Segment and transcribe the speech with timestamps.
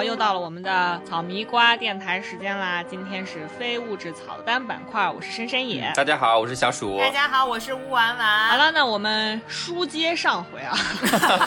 [0.00, 2.82] 好，又到了我们的草迷瓜电台时间啦！
[2.82, 5.92] 今天是非物质草单板块，我是深深野。
[5.94, 6.98] 大家好，我是小鼠。
[6.98, 8.48] 大家好，我是乌丸丸。
[8.48, 10.74] 好了，那我们书接上回啊，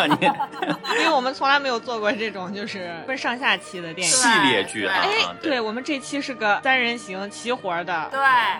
[0.95, 4.99] 因为我们从来没有做过这种就是分上下期的电影系列剧啊。
[5.01, 5.09] 哎，
[5.41, 8.19] 对我们这期是个三人行齐活的，对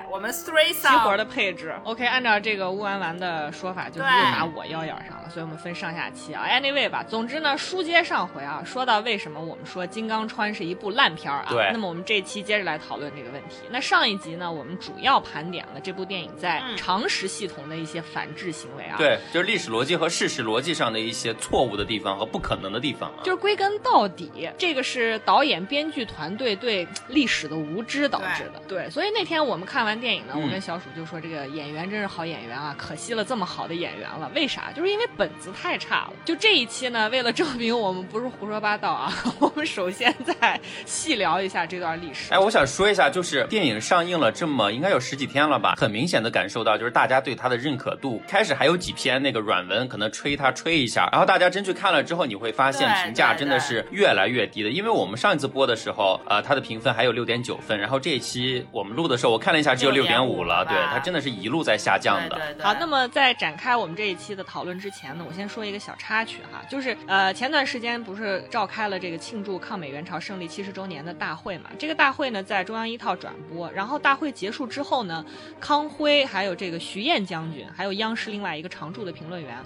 [0.09, 1.71] 我们 three 齐活的配置。
[1.83, 6.47] OK，按照这个乌丸丸的说法，就是又打我腰眼上了，所以我们分上下期啊。
[6.49, 13.57] Anyway 吧，总之呢，书接上回啊，说到为什么我们说《金刚川》是一部烂片啊，对，那么我们这期接着来讨论这个问题。
[13.69, 28.61] 那上一集呢，我们主要盘点了这部电影在常识系统的一些反制行为啊，对，就是历史逻辑和事实逻辑上的一些错误的地方和不可能的地方啊，就是归根到底，这个是导演编剧团队对历史的无知导致的。
[28.67, 34.31] 对，所以那天我们看完电影呢，我跟小鼠就说这个演员真是好演员啊，可惜了这么好的演员了。
[34.35, 34.71] 为啥？
[34.75, 36.13] 就是因为本子太差了。
[36.25, 42.31] 就这一期呢，为了证明我们不是胡说八道啊， 我们首先再细聊一下这段历史。
[42.31, 54.69] 哎，我想说一下，就是电影上映了这么应该有十几天了吧，很明显的感受到，就是大家对它的认可度，开始还有几篇那个软文可能吹它吹一下，然后大家真去看了之后，你会发现评价真的是越来越低的。
[54.69, 62.39] 因为我们上一次播的时候，呃，它的评分还有六点九分，然后这一期我们录的时候，我看了一下只有六点五了，对，它真的是一路在下降的。
[62.61, 71.69] 好，那么在展开我们这一期的讨论之前呢，我先说一个小插曲哈，就是呃，前段时间不是召开了这个庆祝抗美援朝胜利七十周年的大会嘛？
[71.77, 75.25] 这个大会呢在中央一套转播，然后大会结束之后呢，
[75.59, 79.57] 康辉还有这个徐燕将军，还有央视另外一个常驻的评论员，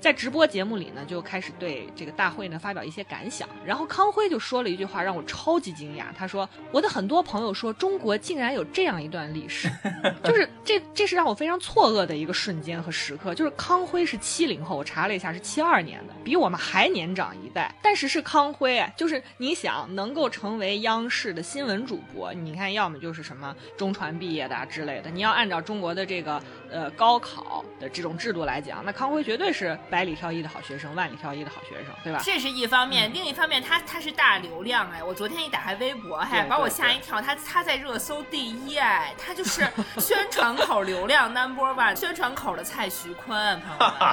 [0.00, 9.70] 在直播节目里呢就开始对这个大会呢发表一些感想，然后康辉就说了一句话让我超级惊讶，他说我的很多朋友说中国竟然有这样一段历史，
[10.24, 32.22] 就是这这是让我非常错愕的一个瞬间和时刻，就是康辉是七零后，我查了一下是七二年的，比我们还年长一代，但是是康辉，就是你想能够成为央视的新闻主播，你看要么就是什么中传毕业的啊之类的，你要按照中国的这个呃高考的这种制度来讲，那康辉绝对是百里挑一的好学生，万里挑一的好学生，对吧？
[32.24, 39.68] 这是一方面，另一方面他他是大流量哎，我昨天一打开微博，还把我吓一跳，他他在热搜第一哎，他就是
[40.00, 43.60] 宣传口流量 number one，宣传口的蔡徐坤。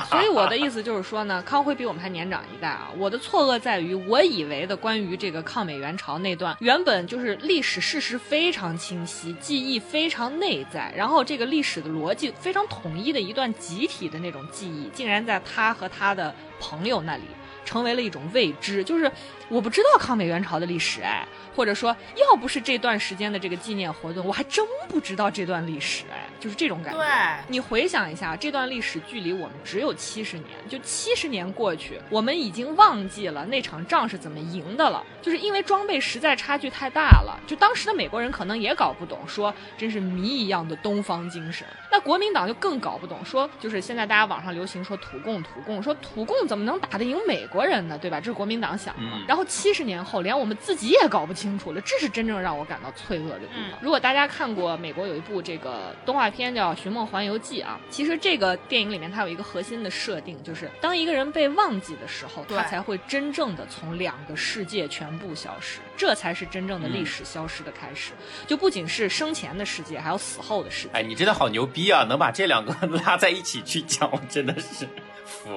[0.09, 2.89] 所以我的意思就是说呢，康辉比我们还年长一代啊。
[2.97, 17.24] 我的错愕在于，我以为的关于这个抗美援朝那段原本就是历史事实非常清晰、记忆非常内在，然后这个历史的逻辑非常统一的一段集体的那种记忆，竟然在他和他的朋友那里
[17.66, 19.12] 成为了一种未知，就是
[19.50, 21.26] 我不知道抗美援朝的历史哎。
[21.56, 27.00] 或者说，要不是这段时间的这个纪念活动，我还真不知道这段历史，哎，就是这种感觉。
[27.00, 27.08] 对，
[27.48, 37.40] 你回想一下，这段历史距离我们只有七十年，就七十年过去，我们已经忘记了那场仗是怎么赢的了，就是因为装备实在差距太大了。
[37.46, 41.68] 就当时的美国人可能也搞不懂，说真是谜一样的东方精神。
[41.92, 47.96] 那国民党就更搞不懂，说就是现在大家网上流行说土共土共，说土共怎么能打得赢美国人呢？
[47.96, 48.20] 对吧？
[48.20, 49.32] 这是国民党想的。
[49.33, 51.57] 然后七十年后，连我们自己也搞不清。
[51.57, 53.79] 楚了，这是真正让我感到脆弱的地方。
[53.81, 68.11] 如果大家看过美国有一部这个动画片叫《寻梦环游记》啊，其实这个电影里面它有一个核心的设定，就是当一个人被忘记的时候，他才会真正的从两个世界全部消失，这才是真正的历史消失的开始。
[68.45, 70.89] 就不仅是生前的世界，还有死后的世界。
[70.94, 72.03] 哎，你真的好牛逼啊！
[72.03, 74.88] 能把这两个 拉在一起去讲，我真的是。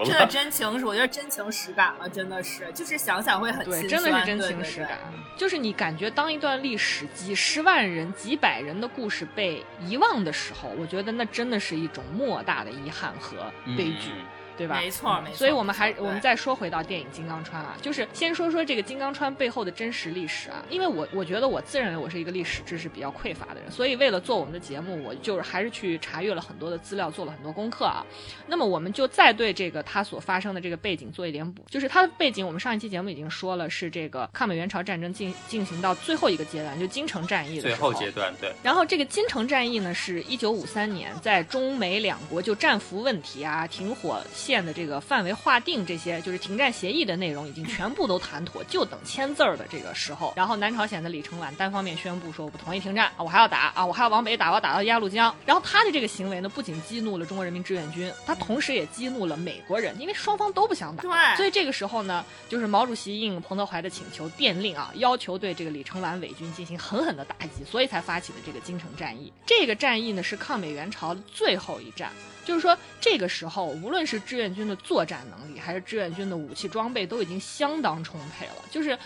[0.05, 4.99] 这 真情是，我觉得真情实感了，真的是，就是想想会很对，真的是真情实感。
[5.37, 14.11] 就是你感觉当一段历史几十万人、几百人的故事被遗忘的时候，我觉得那真的是一种莫大的遗憾和悲剧。
[14.57, 14.79] 对吧？
[14.81, 15.37] 没错，没错。
[15.37, 20.65] 所以我们还我们再说回到电影《金刚川》啊，就是先说说这个金刚川背后的真实历史啊。
[20.71, 28.05] 因为我我觉得我自认为我是一个历史知识比较匮乏的人，所以为了做我们的节目，我就是还是去查阅了很多的资料，做了很多功课啊。
[28.47, 38.53] 那么我们就再对这个它所发生的这个背景做一点补，就是它的背景，我们上一期节目已经说了，是这个抗美援朝战争进进行到最后一个阶段，就金城战役的最后阶段，对。
[38.63, 45.33] 然后这个金城战役呢，是一九五三年，在中美两国就战俘问题啊、停火线的这个范围。
[45.33, 50.33] 划定这些就是停战协议的内容已经全部都谈妥，就等签字儿的这个时候。
[50.37, 55.35] 然后南朝鲜的李承晚单方面宣布说我不同意停战啊，我还要打啊，我还要往北打，我要打到鸭绿江。
[55.45, 61.03] 然后他的这个行为呢，不仅激怒了中国人民志愿军，他同时也激怒了美国人，因为双方都不想打。
[61.03, 69.33] 对，所以这个时候呢，就是毛主席应彭德怀的请求电令啊，要求对这个李承晚伪军进行狠狠的打击，所以才发起的这个京城战役。
[69.45, 72.11] 这个战役呢，是抗美援朝的最后一战。
[72.47, 78.65] 就是说，这个时候，无论是志愿军的作战能力，还是志愿军的武器装备，都已经相当充沛了。
[78.71, 78.99] 就是。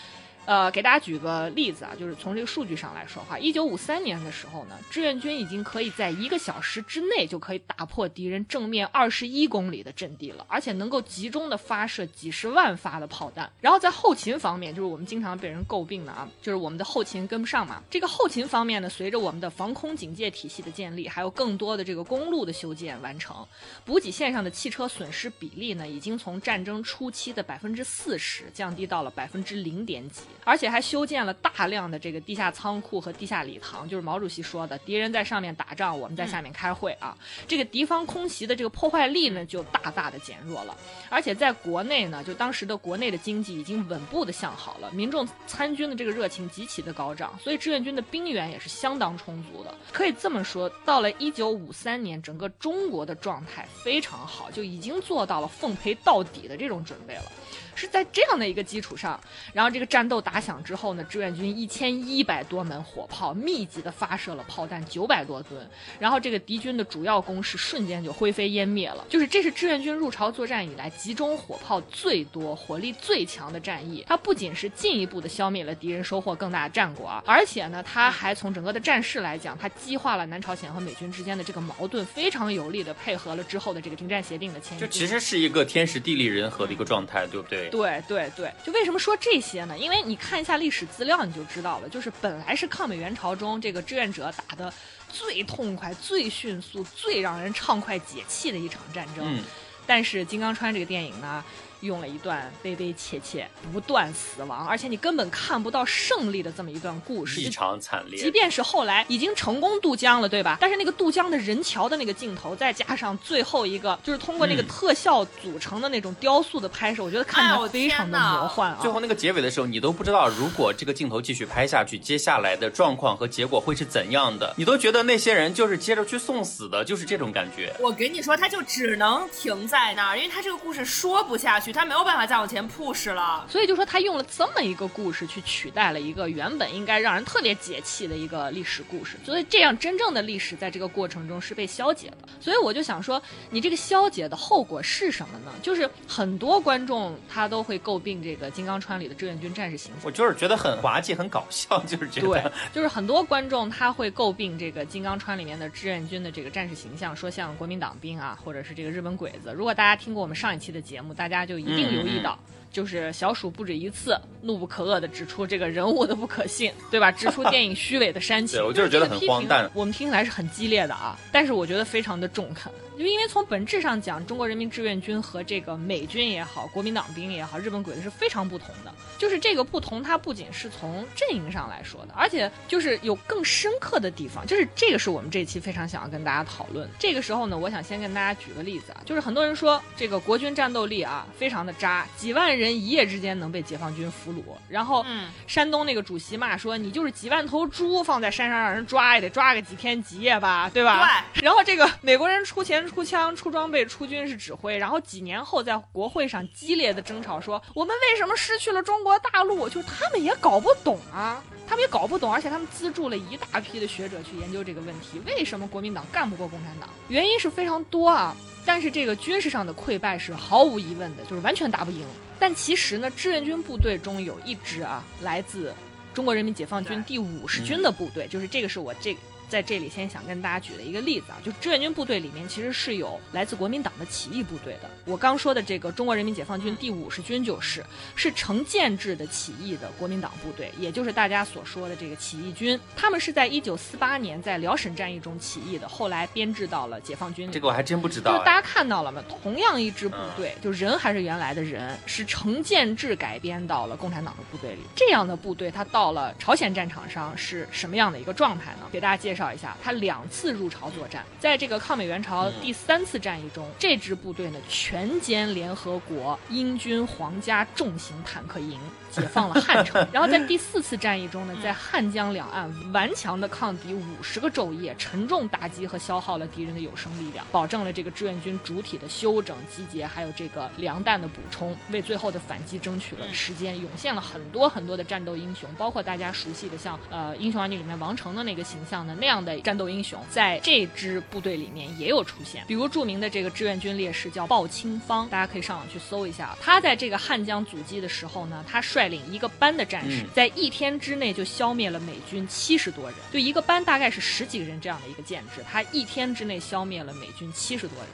[0.51, 13.49] 呃，给大家举个例子啊，就是从这个数据上来说话，一九五三年的时候呢，志愿军已经可以在一个小时之内就可以打破敌人正面二十一公里的阵地了，而且能够集中的发射几十万发的炮弹。
[13.61, 17.81] 然后在后勤方面，就是我们经常被人诟病的啊，就是我们的后勤跟不上嘛。
[17.89, 23.47] 这个后勤方面呢，随着我们的防空警戒体系的建立，还有更多的这个公路的修建完成，
[23.85, 37.17] 补给线上的汽车损失比例呢，已经从战争初期的百分之四十降低到了百分之零点几，而且还修建了大量的这个地下仓库和地下礼堂，就是毛主席说的，敌人在上面打仗，我们在下面开会啊。
[37.47, 40.75] 这个敌方空袭的这个破坏力呢，就大大的减弱了。
[41.09, 49.73] 而且在国内呢，就当时的国内的经济已经稳步的向好了，民众参军的这个热情极其的高涨，所以志愿军的兵源也是相当充足的。
[49.91, 57.31] 可以这么说，到了一九五三年，整个中国的状态非常好，就已经做到了奉陪到底的这种准备了。
[57.75, 59.19] 是在这样的一个基础上，
[59.53, 65.67] 然后这个战斗打响之后呢，志愿军一千一百多门火炮密集的发射了炮弹九百多吨，
[65.99, 69.05] 然后这个敌军的主要攻势瞬间就灰飞烟灭了。
[69.09, 74.05] 就是这是志愿军入朝作战以来集中火炮最多、火力最强的战役。
[74.07, 84.79] 它不仅是进一步的消灭了敌人，收获更大的战果啊，而且呢，它还从整个的战事来讲，它激化了南朝鲜和美军之间的这个矛盾，非常有力的配合了之后的这个停战协定的签订。
[84.79, 87.60] 这其实是一个天时地利人和的一个状态，对不对？
[87.69, 89.77] 对对对，就为什么说这些呢？
[89.77, 91.89] 因为你看一下历史资料，你就知道了。
[91.89, 94.73] 就是本来是抗美援朝中这个志愿者打的
[95.09, 99.39] 最痛快、最迅速、最让人畅快解气的一场战争，
[99.85, 101.43] 但是《金刚川》这个电影呢？
[101.81, 108.21] 用了一段悲悲切切、不断死亡，而且你根本看不到胜利的这么一段故事，异常惨烈。
[108.21, 110.57] 即便是后来已经成功渡江了，对吧？
[110.59, 118.77] 但是那个渡江的人桥的那个镜头，再加上最后一个，就是通过那个特效组成的那种雕塑的拍摄，我觉得看着非常的魔幻啊。
[118.81, 127.73] 最后那个结尾的时候，你都不知道如果这个镜头继续拍下去，接下来的状况和结果会是怎样的，你都觉得那些人就是接着去送死的，就是这种感觉。
[127.79, 131.70] 我跟你说，他就只能停在那儿，因为他这个故事说不下去。
[131.71, 142.17] 他没有办法再往前 push 了，所以就说他用了这么一个故事去取代了一个原本应该让人特别解气的一个历史故事，所以这样真正的历史在这个过程中是被消解的。
[142.39, 145.51] 所以我就想说，你这个消解的后果是什么呢？
[145.61, 159.53] 就是很多观众他都会诟病这个《金刚川》里的志愿军战士形象，我就是觉得很滑稽、很搞笑，就是觉得对，就是很多观众他会诟病这个《金刚川》里面的志愿军的这个战士形象，说像国民党兵啊，或者是这个日本鬼子。
[159.55, 162.37] 如果大家听过我们上一期的节目，大家就一定留意到。
[162.71, 167.11] 就是小鼠不止一次怒不可遏地指出这个人物的不可信，对吧？
[167.11, 168.57] 指出电影虚伪的煽情。
[168.57, 169.69] 对我就是觉得很荒诞。
[169.73, 172.71] 我们听起来是很激烈的啊，但是我觉得非常的中肯。
[173.01, 178.93] 就因为从本质上讲，中国人民志愿军和这个美军也好，国民党兵也好，日本鬼子是非常不同的。
[179.17, 184.45] 就是这个不同，它不仅是从阵营上来说的，而且就是有更深刻的地方。
[184.45, 186.87] 就是这个是我们这期非常想要跟大家讨论。
[186.99, 194.41] 这个时候呢，我想先跟大家举个例子啊，就是很多人说这个国军战斗力啊非常的渣，几万人一夜之间能被解放军俘虏。
[194.67, 195.05] 然后，
[195.47, 201.25] 山东那个主席骂说你就是几万头猪放在山上让人抓也得抓个几天几夜吧，对吧？
[201.33, 201.43] 对。
[201.43, 202.90] 然后这个美国人出钱。
[202.93, 209.69] 出枪、出装备、出军事指挥，然后几年后在国会上激烈的争吵，说我们为什么失去了中国大陆？
[209.69, 216.89] 就他们也搞不懂啊，他们也搞不懂，而且他们资助了一大批的学者去研究这个问题，为什么国民党干不过共产党？
[217.07, 222.05] 原因是非常多啊，但是这个军事上的溃败是毫无疑问的，就是完全打不赢。
[222.37, 225.73] 但其实呢，志愿军部队中有一支啊，来自
[226.13, 229.15] 中国人民解放军第五十军的部队，就是这个是我这。
[229.51, 234.89] 在这里，先想跟大家举的一个例子啊，就志愿军部队里面其实是有来自国民党的起义部队的。
[235.03, 242.79] 我刚说的这个中国人民解放军第五十军就是是成建制的起义的国民党部队，也就是大家所说的这个起义军。
[242.95, 247.51] 他们是在一九四八年在辽沈战役中起义的，后来编制到了解放军。
[247.51, 248.37] 这个我还真不知道。
[248.37, 249.21] 就大家看到了吗？
[249.43, 254.81] 同样一支部队，就人还是原来的人，是成建制改编到了共产党的部队里。
[254.95, 258.87] 这样的部队，他到了朝鲜战场上是什么样的一个状态呢？
[258.93, 259.40] 给大家介绍。
[259.41, 268.79] 绍一下，他两次入朝作战，在这个抗美援朝第三次战役中，这支部队呢全歼联合国英军皇家重型坦克营。
[269.11, 289.41] 解放了汉城，然后在第四次战役中呢，在汉江两岸顽强的抗敌五十个昼夜，沉重打击和消耗了敌人的有生力量，保证了这个志愿军主体的休整集结，还有这个粮弹的补充，为最后的反击争取了时间，涌现了很多很多的战斗英雄，包括大家熟悉的像呃《英雄儿女》里面王成的那个形象的那样。
[289.41, 296.55] 的战斗英雄在这支部队里面也有出现，比如著名的这个志愿军烈士叫鲍清芳，大家可以上网去搜一下。
[296.61, 308.07] 他在这个汉江阻击的时候呢，他率领一个班的战士，在一天之内就消灭了美军七十多人，就一个班大概是十几个人这样的一个建制，他一天之内消灭了美军七十多人，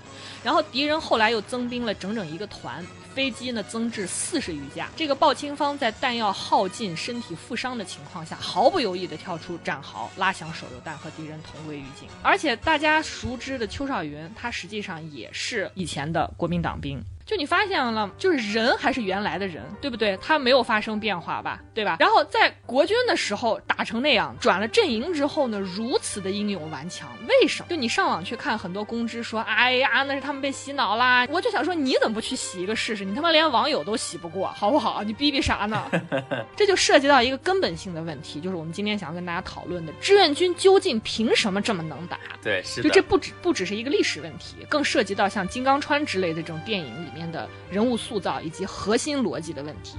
[0.44, 2.86] 然后敌人后来又增兵了整整一个团。
[3.18, 4.88] 飞机呢增至四十余架。
[4.96, 12.08] 这个鲍清芳在弹药耗尽、身体负伤的情况下，毫不犹豫地跳出战壕，拉响手榴弹和敌人同归于尽。
[12.22, 17.04] 而且大家熟知的邱少云，他实际上也是以前的国民党兵。
[17.28, 20.18] 就你发现了，就是人还是原来的人，对不对？
[20.22, 21.98] 他没有发生变化吧，对吧？
[22.00, 27.68] 然后在国军的时候打成那样，转了阵营之后呢，如此的英勇顽强，为什么？
[27.70, 31.28] 就你上网去看很多公知说，哎呀，那是他们被洗脑啦。
[31.30, 33.04] 我就想说，你怎么不去洗一个试试？
[33.04, 35.04] 你他妈连网友都洗不过，好不好？
[35.04, 35.84] 你逼逼啥呢？
[36.56, 42.18] 这就涉及到一个根本性的问题，就是我们今天想要跟大家讨论的，志愿军究竟凭什么这么能打？
[42.42, 42.82] 对，是。
[42.82, 47.17] 就这不只不只是一个历史问题，更涉及到像金刚川之类的这种电影里。
[47.18, 49.98] 面的人物塑造以及核心逻辑的问题，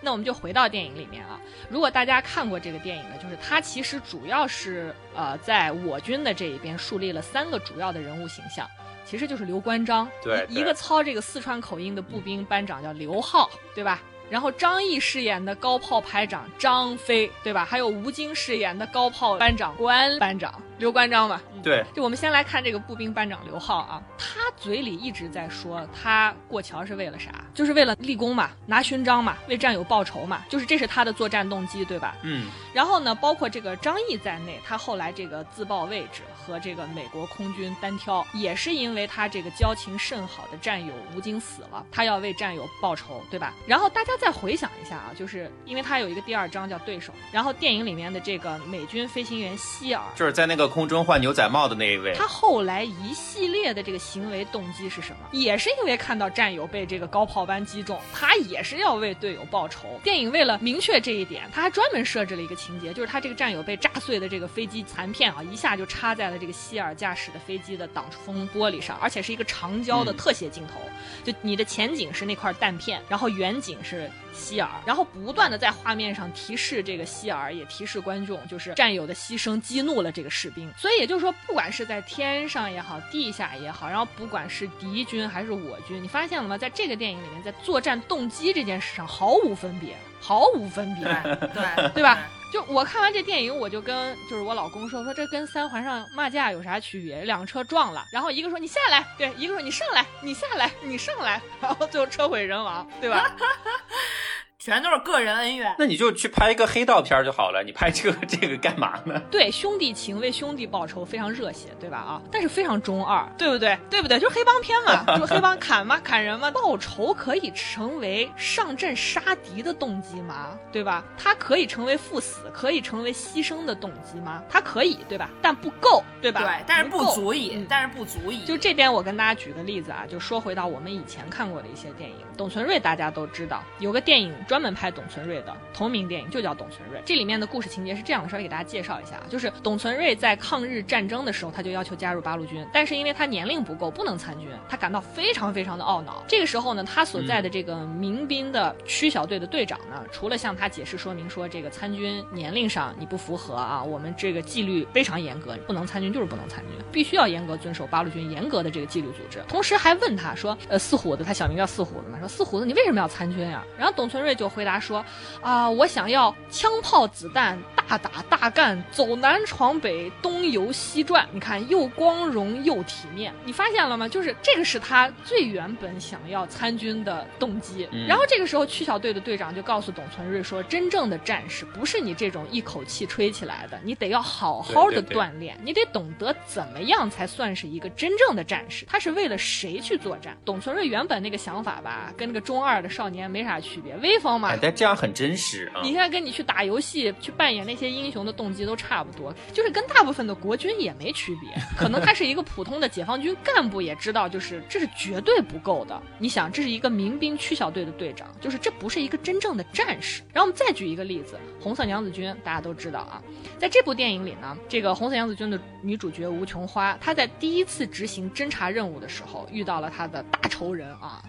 [0.00, 1.38] 那我们就回到电影里面啊。
[1.68, 8.66] 如果大家看过这个电影呢，就是它其实主要是呃，在我军的这一边树立了三个主要的人物形象，
[9.04, 14.00] 其实就是刘关张，对，一个操这个四川口音的步兵班长叫刘浩，对吧？
[14.30, 17.62] 然后张译饰演的高炮排长张飞，对吧？
[17.62, 21.40] 还有吴京饰演的高炮班长关班长刘关张吧？
[21.62, 21.84] 对。
[21.94, 27.30] 就我们先来看这个步兵班长刘浩啊，他嘴里一直在说他过桥是为了啥？
[27.52, 32.16] 就是为了立功嘛，拿勋章嘛，为战友报仇嘛，就是这是他的作战动机，对吧？
[32.22, 32.48] 嗯。
[32.72, 43.52] 然后呢，包括这个张毅在内，他后来这个自爆位置和这个美国空军单挑，也是因为他这个交情甚好的战友吴京死了，他要为战友报仇，对吧？
[43.66, 44.14] 然后大家。
[44.20, 55.28] 再回想一下啊，就是因为他有一个第二章叫对手，然后电影里面的这个美军飞行员希尔，就是在那个空中换牛仔帽的那一位，他后来一系列的这个行为动机是什么？
[55.32, 60.00] 也是因为看到战友被这个高炮班击中，他也是要为队友报仇。
[60.02, 70.80] 电影为了明确这一点，他还专门设置了一个情节，就是他这个战友被炸碎的这个飞机残片啊，一下就插在了这个希尔驾驶的飞机的挡风玻璃上，而且是一个长焦的特写镜头，
[71.24, 74.10] 就你的前景是那块弹片，然后远景是。
[74.36, 80.50] 希尔，然后不断的在画面上提示这个希尔，也提示观众，就是战友的牺牲激怒了这个士。
[80.76, 86.56] 所以也就是说，不管是在天上也好，地下也好，然后不管是敌军还是我军，你发现了吗？
[86.56, 91.04] 在这个电影里面，在作战动机这件事上毫无分别，毫无分别，
[91.54, 92.18] 对对吧？
[92.52, 97.22] 就我看完这电影，我就跟就是我老公说说，这跟三环上骂架有啥区别？
[97.22, 103.34] 两个车撞了，然后一个说你下来，对，一个说你上来，你下来，你上来，然后最后车毁人亡，对吧？
[104.64, 107.62] 全都是个人恩怨，那你就去拍一个黑道片就好了。
[107.62, 109.20] 你拍这个 这个干嘛呢？
[109.30, 111.98] 对，兄弟情为兄弟报仇，非常热血，对吧？
[111.98, 113.78] 啊，但是非常中二，对不对？
[113.90, 114.18] 对不对？
[114.18, 116.50] 就是黑帮片嘛，就黑帮砍嘛，砍人嘛。
[116.50, 120.58] 报仇可以成为上阵杀敌的动机吗？
[120.72, 121.04] 对吧？
[121.18, 124.42] 它可以成为赴死，可以成为牺牲的动机吗？
[124.48, 125.28] 它可以，对吧？
[125.42, 126.40] 但不够，对吧？
[126.40, 128.42] 对，但是不足以，但是不足以。
[128.46, 134.34] 就这边，我跟大家举个例子啊，就说回到我们以前看过的一些电影，董存瑞大家都知道，有个电影。
[134.54, 137.02] 专门拍董存瑞的同名电影就叫董存瑞。
[137.04, 146.22] 这里面的故事情节是这样的，稍微给大家介绍一下啊，就是董存瑞在抗日战争的时候，他就要求加入八路军，但是因为他年龄不够，不能参军，他感到非常非常的懊恼。
[146.28, 159.42] 这个时候呢，他所在的这个民兵的区小队的队长呢，除了向他解释说明说这个参军年龄上你不符合啊，我们这个纪律非常严格，不能参军就是不能参军，必须要严格遵守八路军严格的这个纪律组织。
[159.48, 163.64] 同时还问他说，呃，四虎子，他小名叫四虎子嘛，说四虎子你为什么要参军呀？
[163.76, 164.43] 然后董存瑞就。
[164.44, 165.02] 就回答说，
[165.40, 171.26] 啊，我想要枪炮子弹大打大干，走南闯北，东游西转。
[171.32, 173.32] 你看，又光荣又体面。
[173.44, 174.08] 你发现了吗？
[174.08, 177.88] 就是这个是他最原本想要参军的动机。
[178.08, 188.84] 然后这个时候，区小队的队长就告诉董存瑞说，真正的战士不是你这种一口气吹起来的，你得要好好的锻炼，你得懂得怎么样才算是一个真正的战士。
[188.86, 190.36] 他是为了谁去作战？
[190.44, 194.56] 董存瑞原本那个想法吧，跟那个中二的少年没啥区别，威风嘛。
[194.60, 195.80] 但这样很真实啊！
[195.82, 201.50] 你现在跟你去打游戏、去扮演那这些英雄的动机都差不多，就是跟大部分的国军也没区别。
[201.76, 206.00] 可能他是一个普通的解放军干部，也知道就是这是绝对不够的。
[206.18, 210.22] 你想，这是一个民兵区小队的队长，就是这不是一个真正的战士。
[210.32, 213.20] 然后我们再举一个例子，红色娘子军，大家都知道啊，
[213.58, 221.20] 在这部电影里呢，这个红色娘子军的女主角吴琼花，她在第一次执行侦查任务的时候，遇到了她的大仇人啊。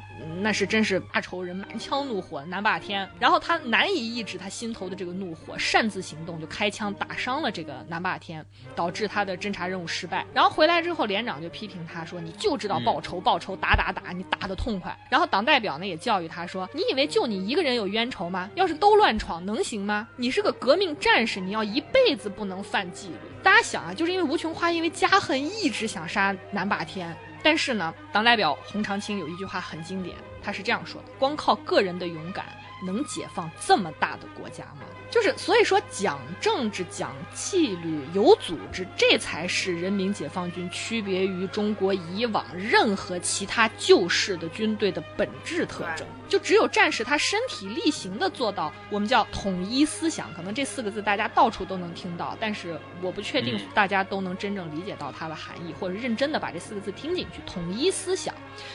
[0.42, 3.08] 那是真是大仇人，满腔怒火，南霸天。
[3.20, 8.46] 然后他难以抑制他心头的这个怒火，擅自行动，就开枪打伤了这个南霸天，
[8.76, 10.26] 导致他的侦查任务失败。
[10.34, 18.50] 然后回来之后，连长就批评他说：“你就知道报仇，报仇，打打打，你打得痛快。”然后党代表呢也教育他说：“你以为就你一个人有冤仇吗？
[18.56, 20.08] 要是都乱闯，能行吗？
[20.16, 27.16] 你是个革命战士，你要一辈子不能犯纪律。”大家想啊，就是因为吴琼花因为家恨，一直想杀南霸天。
[27.46, 32.48] 但是呢，党代表洪长青有一句话很经典，他是这样说的：“光靠个人的勇敢，
[32.84, 34.80] 能解放这么大的国家吗？”
[35.12, 46.08] 就是，所以说讲政治、讲纪律、有组织，这才是人民解放军区别于中国以往任何其他旧式的军队的本质特征。
[46.28, 50.34] 就只有战士他身体力行的做到，我们叫统一思想。
[50.34, 57.42] 可能这四个字大家到处都能听到，但是我不确定大家都能真正理解到它的含义，或者认真的把这四个字听进去。
[57.46, 58.34] 统一思想，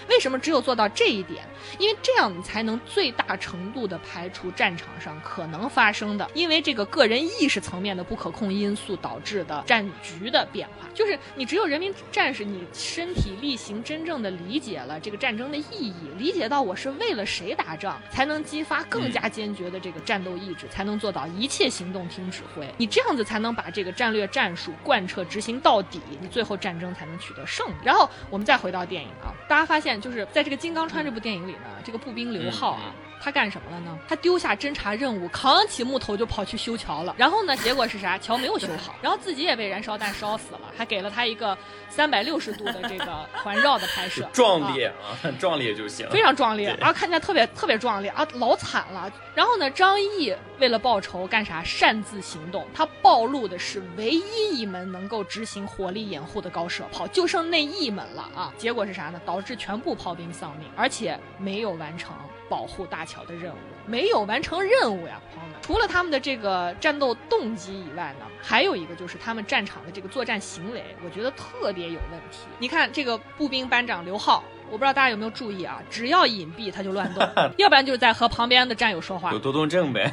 [0.08, 1.44] 为什么只有做到这一点？
[1.78, 6.28] 因为这样你才能最大程度的排除战场上可能发生的。
[6.34, 22.68] 因为这个个人意识层面的不可控因素导致的战局的变化，就是你只有人民战士，你身体力行，真正的理解了这个战争的意义，理解到我是为了谁打仗，才能激发更加坚决的这个战斗意志，才能做到一切行动听指挥。
[22.76, 27.74] 你这样子才能把这个战略战术贯彻执行到底，你最后战争才能取得胜利。
[27.82, 32.94] 然后我们再回到电影啊，大家发现就是在这个《金刚川》这部电影里呢，这个步兵刘浩啊。
[33.22, 33.98] 他干什么了呢？
[34.08, 37.14] 他丢下侦察任务，扛起木头就跑去修桥了。
[37.18, 38.16] 然后呢，结果是啥？
[38.18, 41.56] 桥没有修好，然后自己也被燃烧弹烧死了，还给了他一个
[41.88, 49.12] 三百六十度的这个环绕的拍摄， 壮烈啊，很壮烈就行，非常壮烈，然后看起来特别特别壮烈啊，老惨了。
[49.34, 51.62] 然后呢，张译为了报仇干啥？
[51.62, 58.52] 擅自行动，他暴露的是唯一一门能够执行火力掩护的高射炮，就剩那一门了啊。
[58.56, 59.20] 结果是啥呢？
[59.24, 62.14] 导致全部炮兵丧命，而且没有完成。
[62.50, 65.58] 保护大桥的任务没有完成任务呀，朋友们。
[65.62, 72.40] 除了他们的这个战斗动机以外呢，还有一个就是他们战场的这个作战行为，我觉得特别有问题。
[72.58, 74.44] 你看这个步兵班长刘浩。
[74.72, 75.82] 我不知道大家有没有注意啊？
[75.90, 80.08] 只要隐蔽，他就乱动， 要不然就是在和旁边的战友说话，有多动症呗，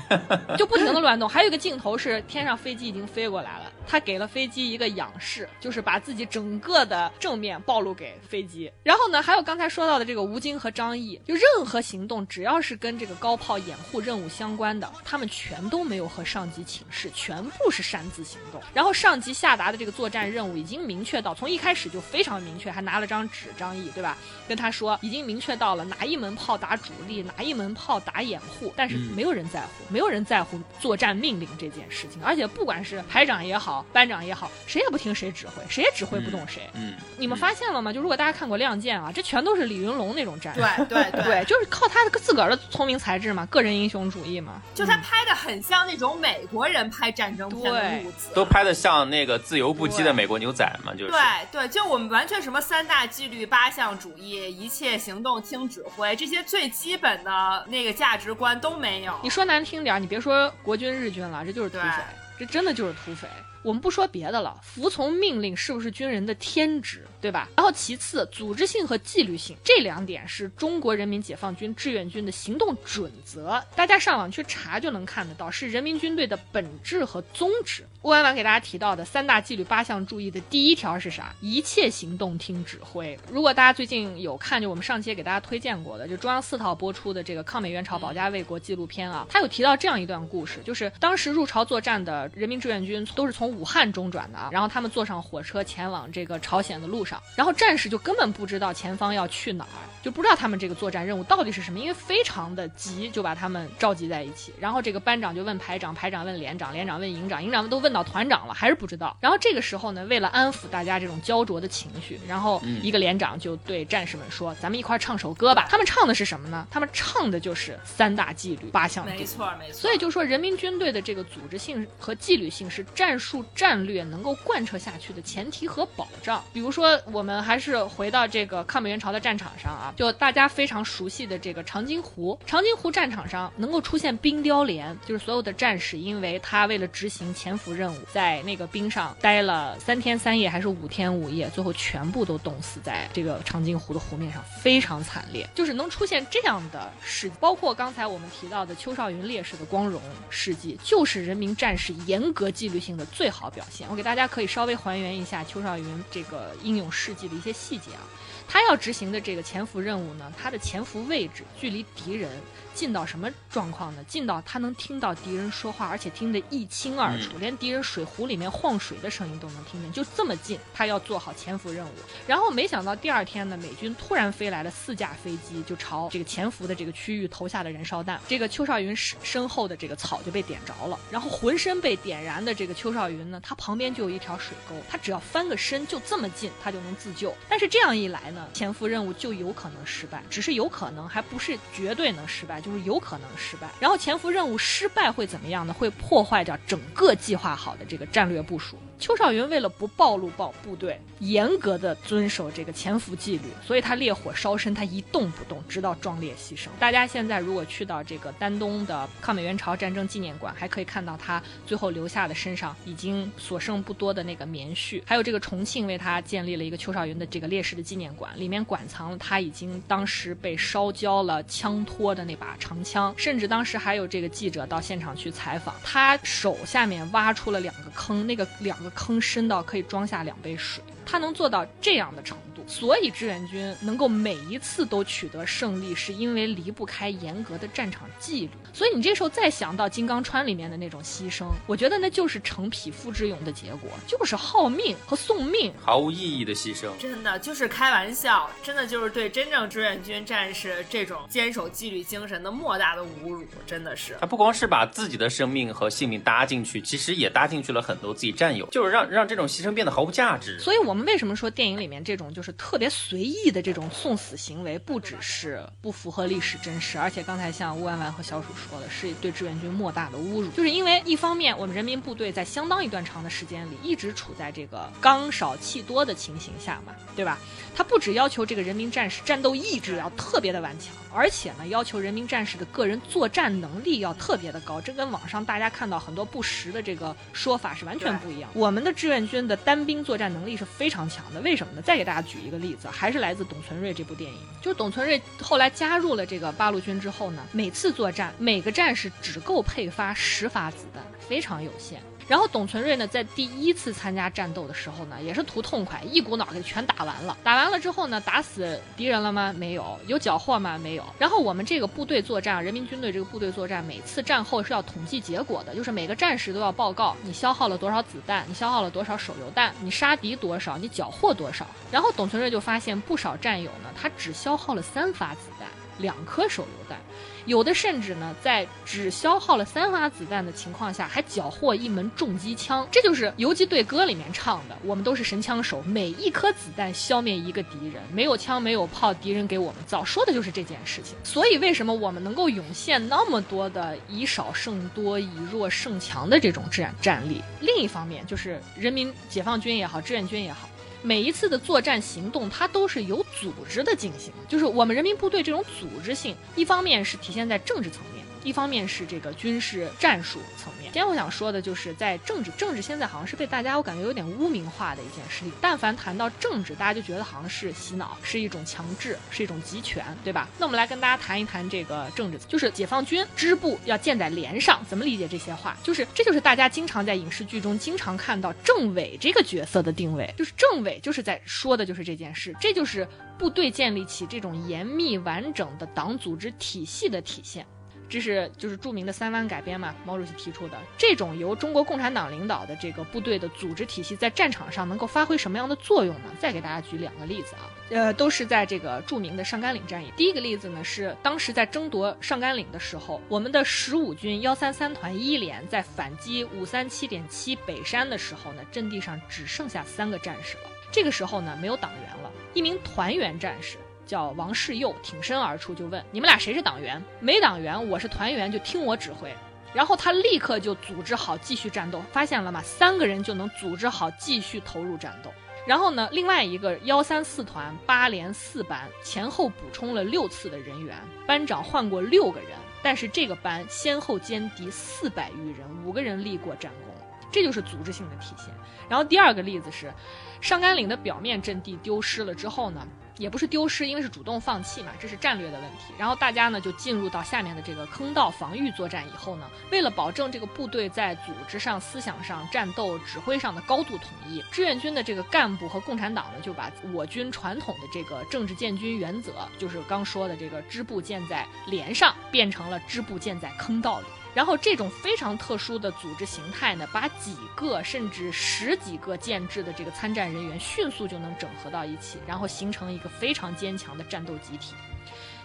[0.58, 1.30] 就不停的乱动。
[1.30, 8.72] 还有一个镜头是天上飞机已经飞过来了，他给了飞机一个仰视，就是把自己整个的正面暴露给飞机。
[8.84, 18.62] 然后呢，还有刚才说到的这个吴京和张译，就任何行动只要是跟这个高炮掩护任务相关的，他们全都没有和上级请示，全部是擅自行动。
[18.74, 24.18] 然后上级下达的这个作战任务已经明确到，从一开始就非常明确，还拿了张纸，张译对吧？
[24.48, 32.24] 跟他说已经明确到了哪一门炮打主力，哪一门炮打掩护，但是没有人在乎，没有人在乎作战命令这件事情。
[32.24, 36.70] 而且不管是排长也好，班长也好，谁也不听谁指挥，谁也指挥不动谁。
[36.76, 37.92] 嗯，你们发现了吗？
[37.92, 40.62] 就如果大家看过《亮剑》啊，这全都是李云龙那种战术。
[40.86, 44.62] 对对 对，就是靠他的自个儿的聪明才智嘛，个人英雄主义嘛。
[44.76, 51.12] 就他拍的很像那种美国人拍战争片的路子，都拍的像那个自由不羁的美国牛仔嘛，就是。
[51.12, 51.20] 对
[51.52, 54.68] 对，就我们完全什么三大纪律八项主义一。
[54.68, 59.18] 一切行动听指挥，这些最基本的那个价值观都没有。
[59.24, 62.04] 你说难听点，你别说国军日军了，这就是土匪，
[62.38, 63.30] 这真的就是土匪。
[63.68, 67.50] 我们不说别的了，服从命令是不是军人的天职，对吧？
[67.58, 77.86] 然后其次，组织性和纪律性这两点是中国人民解放军志愿军的行动准则，大家上网去查就能看得到，是人民军队的本质和宗旨。
[78.04, 81.36] 乌安婉给大家提到的三大纪律八项注意的第一条是啥？
[81.42, 83.20] 一切行动听指挥。
[83.30, 109.18] 如果大家最近有看，就我们上期给大家推荐过的，就中央四套播出的这个抗美援朝保家卫国纪录片啊，他有提到这样一段故事，就是当时入朝作战的人民志愿军都是从武汉中转的啊，然后他们坐上火车前往这个朝鲜的路上，然后战士就根本不知道前方要去哪儿，就不知道他们这个作战任务到底是什么，因为非常的急，就把他们召集在一起，然后这个班长就问排长，排长问连长，连长问营长，营长都问到团长了，还是不知道。
[109.22, 116.68] 然后这个时候呢，为了安抚大家这种焦灼的情绪，然后一个连长就对战士们说：“咱们一块唱首歌吧。”他们唱的是什么呢？
[116.70, 119.06] 他们唱的就是三大纪律八项。
[119.06, 119.80] 没错没错。
[119.80, 123.78] 所以就说人民军队的这个组织性和纪律性是战术战。
[123.78, 132.38] 略能够贯彻下去的前提和保障，比如说我们还是回到这个抗美援朝的战场上啊，就大家非常熟悉的这个长津湖。
[132.46, 145.48] 长津湖战场上能够出现冰雕连，就是所有的战士，因为他为了执行潜伏任务，在那个冰上待了三天三夜还是五天五夜，最后全部都冻死在这个长津湖的湖面上，非常惨烈。
[145.56, 153.88] 就是能出现这样的事，包括刚才我们提到的邱少云烈士的光荣事迹，就是人民战士严格纪律性的最好表现。
[153.90, 158.02] 我给大家可以稍微还原一下邱少云这个英勇事迹的一些细节啊。
[158.48, 162.32] 他要执行的这个潜伏任务呢，他的潜伏位置距离敌人
[162.78, 164.04] 近到什么状况呢？
[164.08, 170.60] 近到他能听到敌人说话，而且听得一清二楚，连敌人水壶里面晃水的声音都能听见，就这么近。
[170.76, 171.90] 他要做好潜伏任务。
[172.28, 178.22] 然后没想到第二天呢，美军突然飞来了四架飞机，就朝这个潜伏的这个区域投下了燃烧弹。
[178.28, 187.36] 这个邱少云身身后的这个草就被点着了，然后浑身被点燃的这个邱少云呢，他旁边就有一条水沟，他只要翻个身，就这么近，他就能自救。
[187.50, 188.48] 但是这样一来呢？
[188.54, 193.70] 潜伏任务就有可能失败，只是有可能，还不是绝对能失败，就是有可能失败。
[193.80, 195.74] 然后潜伏任务失败会怎么样呢？
[195.74, 198.78] 会破坏掉整个计划好的这个战略部署。
[199.00, 206.68] 邱少云为了不暴露报部队，严格的遵守这个潜伏纪律，所以他烈火烧身，他一动不动，直到壮烈牺牲。
[206.80, 228.92] 大家现在如果去到这个丹东的抗美援朝战争纪念馆，还可以看到他最后留下的身上已经所剩不多的那个棉絮，还有这个重庆为他建立了一个邱少云的这个烈士的纪念馆，里面馆藏了他已经当时被烧焦了枪托的那把长枪，甚至当时还有这个记者到现场去采访，他手下面挖出了两个坑，那个两个。
[228.98, 238.50] 坑深到可以装下两杯水，他能做到这样的程度，所以志愿军能够每一次都取得胜利，是因为离不开严格的战场纪律。
[238.74, 246.90] 所以你这时候再想到金刚川里面的那种牺牲，我觉得那就是成匹夫之勇的结果，就是耗命和送命，毫无意义的牺牲。
[247.00, 254.18] 真的就是开玩笑，真的就是对真正志愿军战士这种坚守纪律精神的莫大的侮辱，真的是。
[254.20, 260.60] 他不光是把自己的生命和性命搭进去，其实也搭进去了很多自己战友，就是让让这种牺牲变得毫无价值。
[260.60, 270.50] 所以我们为什么说电影里面这种就是特别随意的这种送死行为，不只是不符合历史真实，而且刚才像乌万万和小鼠说的，是对志愿军莫大的侮辱。
[270.50, 277.38] 就是因为一方面，我们人民部队在相当一段长的时间里一直处在这个刚少气多的情形下嘛，对吧？
[277.76, 284.82] 他不只要求这个人民战士战斗意志要特别的顽强，而且呢，要求人民战士的个人作战能力要特别的高。
[284.82, 288.50] 这跟网上大家看到很多不实的这个说法是完全不一样。
[288.54, 291.42] 我们的志愿军的单兵作战能力是非常强的。
[291.42, 291.82] 为什么呢？
[291.82, 294.40] 再给大家举一个例子，还是来自董存瑞这部电影。
[294.62, 302.02] 就是董存瑞后来加入了这个八路军之后呢，每次作战每个战士只够配发十发子弹，非常有限。
[302.28, 307.38] 然后董存瑞呢，在第一次参加战斗的时候呢，也是图痛快，一股脑给全打完了。
[307.44, 309.54] 打完了之后呢，打死敌人了吗？
[309.58, 309.98] 没有。
[310.08, 310.78] 有缴获吗？
[310.78, 311.04] 没有。
[311.18, 321.66] 然后我们这个部队作战，人民军队这个部队作战，每次战后是要统计结果的，就是每个战士都要报告你消耗了多少子弹，你消耗了多少手榴弹，你杀敌多少，你缴获多少。
[321.92, 327.00] 然后董存瑞就发现不少战友呢，他只消耗了三发子弹，两颗手榴弹。
[327.48, 332.86] 有的甚至呢，在只消耗了三发子弹的情况下，还缴获一门重机枪。
[332.92, 341.18] 这就是《游击队歌》里面唱的：“我们都是神枪手，每一颗子弹消灭一个敌人，没有枪没有炮，敌人给我们造。”说的就是这件事情。
[341.24, 347.42] 所以，为什么我们能够涌现那么多的以少胜多、以弱胜强的这种战战力？
[347.62, 350.68] 另一方面，就是人民解放军也好，志愿军也好。
[351.02, 358.27] 每一次的作战行动，它都是有组织的进行，就是我们人民部队这种组织性，一方面是体现在政治层面。
[358.48, 365.52] 一方面是这个军事战术层面，今天我想说的就是在政治，政治现在好像是被大家我感觉有点污名化的一件事情。
[365.60, 370.48] 但凡谈到政治，大家就觉得好像是洗脑，是一种强制，是一种集权，对吧？
[370.58, 375.76] 那我们来跟大家谈一谈这个政治，就是解放军支部要建在连上，怎么理解这些话？
[375.84, 383.06] 就是这就是大家经常在影视剧中经常看到政委这个角色的定位，就是政委就是在说的就是这件事，这就是
[383.38, 387.66] 部队建立起这种严密完整的党组织体系的体现。
[388.10, 396.32] 这是就是著名的三湾改编嘛，毛主席提出的这种由中国共产党领导的这个部队的组织体系，在战场上能够发挥什么样的作用呢？
[396.40, 400.12] 再给大家举两个例子啊，呃，都是在这个著名的上甘岭战役。
[400.16, 410.64] 第一个例子呢是当时在争夺上甘岭的时候，我们的十五军幺三三团一连在反击五三七点七北山的时候呢，阵地上只剩下三个战士了。
[410.92, 413.78] 这个时候呢，没有党员了，一名团员战士。
[414.08, 417.04] 叫王世佑挺身而出，就问你们俩谁是党员？
[417.20, 419.32] 没党员，我是团员，就听我指挥。
[419.74, 422.62] 然后他立刻就组织好继续战斗，发现了吗？
[422.64, 425.32] 三个人就能组织好继续投入战斗。
[425.68, 430.96] 然后呢，另外一个幺三四团八连四班前后补充了六次的人员，
[431.28, 436.96] 班长换过六个人，但是这个班先后歼敌四百余人，五个人立过战功，
[437.30, 438.48] 这就是组织性的体现。
[438.88, 439.94] 然后第二个例子是，
[440.40, 442.88] 上甘岭的表面阵地丢失了之后呢？
[443.18, 445.94] 也不是丢失，因为是主动放弃嘛，这是战略的问题。
[445.98, 464.06] 然后大家呢就进入到下面的这个坑道防御作战以后呢，为了保证这个部队在组织上、思想上、战斗指挥上的高度统一，志愿军的这个干部和共产党呢就把我军传统的这个政治建军原则，就是刚说的这个支部建在连上，变成了支部建在坑道里。
[464.38, 474.76] 然后这种非常特殊的组织形态呢，把几个甚至十几个建制的这个参战人员迅速就能整合到一起，然后形成一个非常坚强的战斗集体。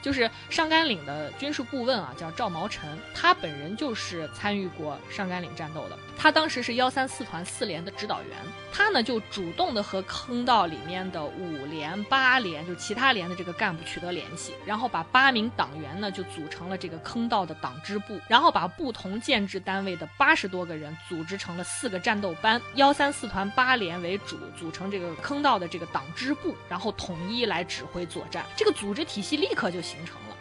[0.02, 5.96] 就是上甘岭的军事顾问啊，叫赵毛臣，他本人就是参与过上甘岭战斗的。
[6.18, 8.36] 他当时是幺三四团四连的指导员，
[8.72, 28.44] 他呢就主动的和坑道里面的五连、八连，就其他连的这个干部取得联系，然后把八名党员呢就组成了这个坑道的党支部，然后把不同建制单位的八十多个人组织成了四个战斗班，幺三四团八连为主，组成这个坑道的这个党支部，然后统一来指挥作战。
[28.56, 29.80] 这个组织体系立刻就。
[29.92, 30.36] 形成了，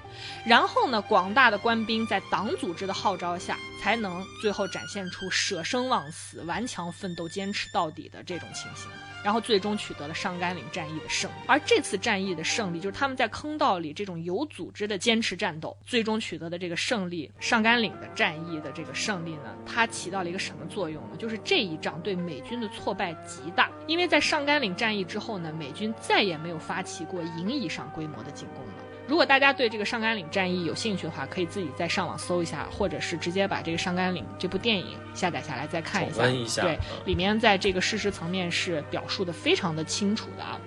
[0.46, 8.90] 然后呢，广大的官兵在党组织的号召下，才能最后展现出舍生忘死、顽强奋斗、坚持到底的这种情形。
[9.24, 11.36] 然后最终取得了上甘岭战役的胜利。
[11.46, 17.32] 而这次战役的胜利，就是他们在坑道里这种有组织的坚持战斗，最终取得的这个胜利。
[17.40, 21.16] 上甘岭的战役的这个胜利呢，它起到了一个什么作用呢？
[21.20, 28.90] 就是这一仗对美军的挫败极大，因为在上甘岭战役之后呢，美军再也没有发起过营以上规模的进攻了。
[29.12, 36.62] 如果大家对这个上甘岭战役有兴趣的话，可以自己再上网搜一下，或者是直接把这个上甘岭这部电影下载下来再看一下。
[36.62, 40.58] 对，里面在这个事实层面是表述的非常的清楚的啊。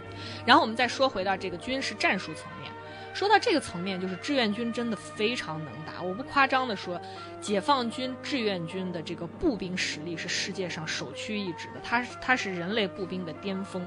[0.44, 2.70] 然后我们再说回到这个军事战术层面，
[3.14, 6.02] 说到这个层面，就是志愿军真的非常能打。
[6.02, 7.00] 我不夸张的说，
[7.40, 13.82] 解放军志愿军的这个步兵实力是世界上首屈一指的，它它是人类步兵的巅峰。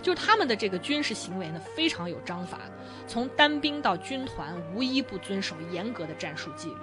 [0.00, 2.60] 就是他们的这个军事行为呢，非常有章法，
[3.06, 6.80] 从单兵到军团，无一不遵守严格的战术纪律。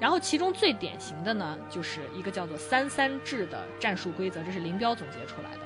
[0.00, 5.60] 然后其中最典型的呢，就是一个叫做“三三制”的战术规则，这是林彪总结出来的。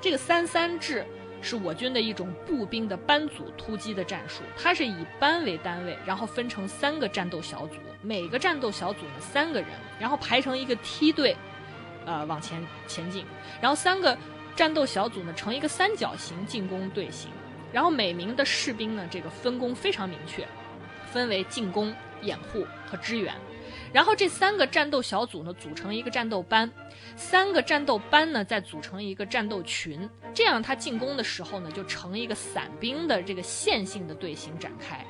[0.00, 1.04] 这个“三三制”
[1.40, 11.36] 是我军的一种步兵的班组突击的战术，它是以班为单位，然后分成三个战斗小组，每个战斗小组呢三个人，然后排成一个梯队，
[12.04, 13.24] 呃，往前前进，
[13.60, 14.16] 然后三个。
[14.58, 17.30] 战斗小组呢成一个三角形进攻队形，
[17.72, 20.44] 然后每名的士兵呢这个分工非常明确，
[21.12, 23.32] 分为进攻、掩护和支援。
[23.92, 26.68] 然后这三个战斗小组呢组成一个战斗班，
[27.14, 35.06] 三个战斗班呢再组成一个战斗群，这样他进攻的时候呢就成一个散兵的这个线性的队形展开。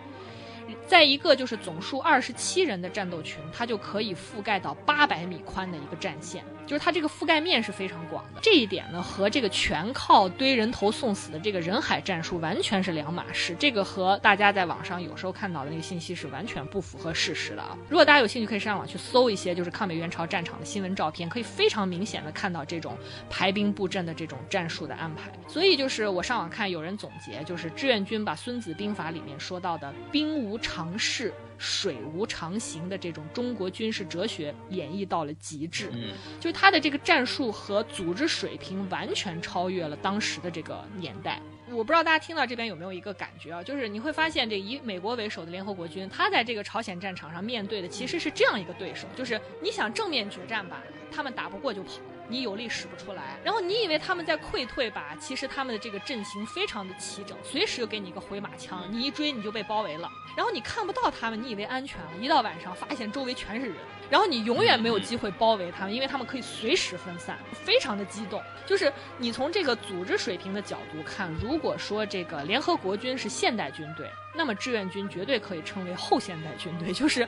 [0.87, 6.45] 在一个就是总数二十七人的战斗群，它就可以覆盖到八百米宽的一个战线。
[6.68, 13.57] 就是它这个覆盖面是非常广的，这一点呢和这个全靠堆人头送死的这个人海战术完全是两码事。
[13.59, 17.74] 这个和大家在网上有时候看到的那个信息是完全不符合事实的啊！
[17.88, 22.94] 如果大家有兴趣，可以上网去搜一些就是抗美援朝战场的新闻照片，可以非常明显的看到这种
[23.31, 25.33] 排兵布阵的这种战术的安排。
[25.46, 31.33] 所以就是我上网看有人总结，就是志愿军把《孙子兵法》里面说到的“兵无常势”。
[31.59, 41.42] 水无常形的这种中国军事哲学演绎到了极致，嗯，就是他的这个战术和组织水平完全超越了当时的这个年代。
[41.71, 51.90] 我不知道大家听到这边有没有一个感觉啊，就是你会发现这以美国为首的联合国军，他在这个朝鲜战场上面对的其实是这样一个对手，就是你想正面决战吧，他们打不过就跑。
[52.29, 55.17] 你有力使不出来，然后你以为他们在溃退吧？
[55.19, 60.11] 其实他们的这个阵型非常的齐整，随时就给你一个回马枪，你一追你就被包围了。
[60.37, 63.77] 然后你看不到他们，你以为安全了，一到晚上发现周围全是人，
[64.11, 68.41] 然后你永远没有机会包围他们，因为他们可以随时分散，非常的激动。
[68.67, 77.27] 就是你从这个组织水平的角度看，如果说这个联合国军是现代军队，那么志愿军绝对可以称为后现代军队，就是。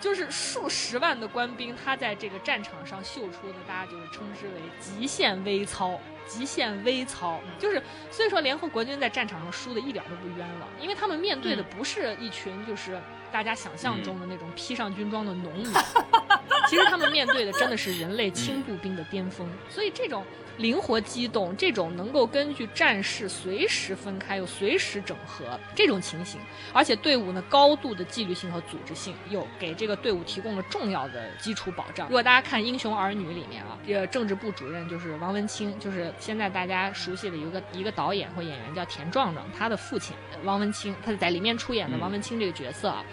[0.00, 6.00] 就是数十万的官兵，他在这个战场上秀出的，大家就是称之为极限微操。
[6.26, 13.00] 极限微操，就是所以说联合国军在战场上输的一点都不冤枉，因为他们面对的不是一群就是
[13.32, 15.66] 大家想象中的那种披上军装的农民，
[16.70, 20.24] 其实他们面对的真的是人类轻步兵的巅峰，所以这种。
[20.60, 26.40] 灵活机动，这种能够根据战事随时分开又随时整合这种情形，
[26.72, 32.08] 而且队伍呢高度的纪律性和组织性，又给这个队伍提供了重要的基础保障。
[32.08, 43.04] 如果大家看《英雄儿女》里面啊，这个政治部主任就是王文清，就是是现在大家熟悉的一个一个导演或演员叫田壮壮，他的父亲王文清，他在里面出演的王文清这个角色啊，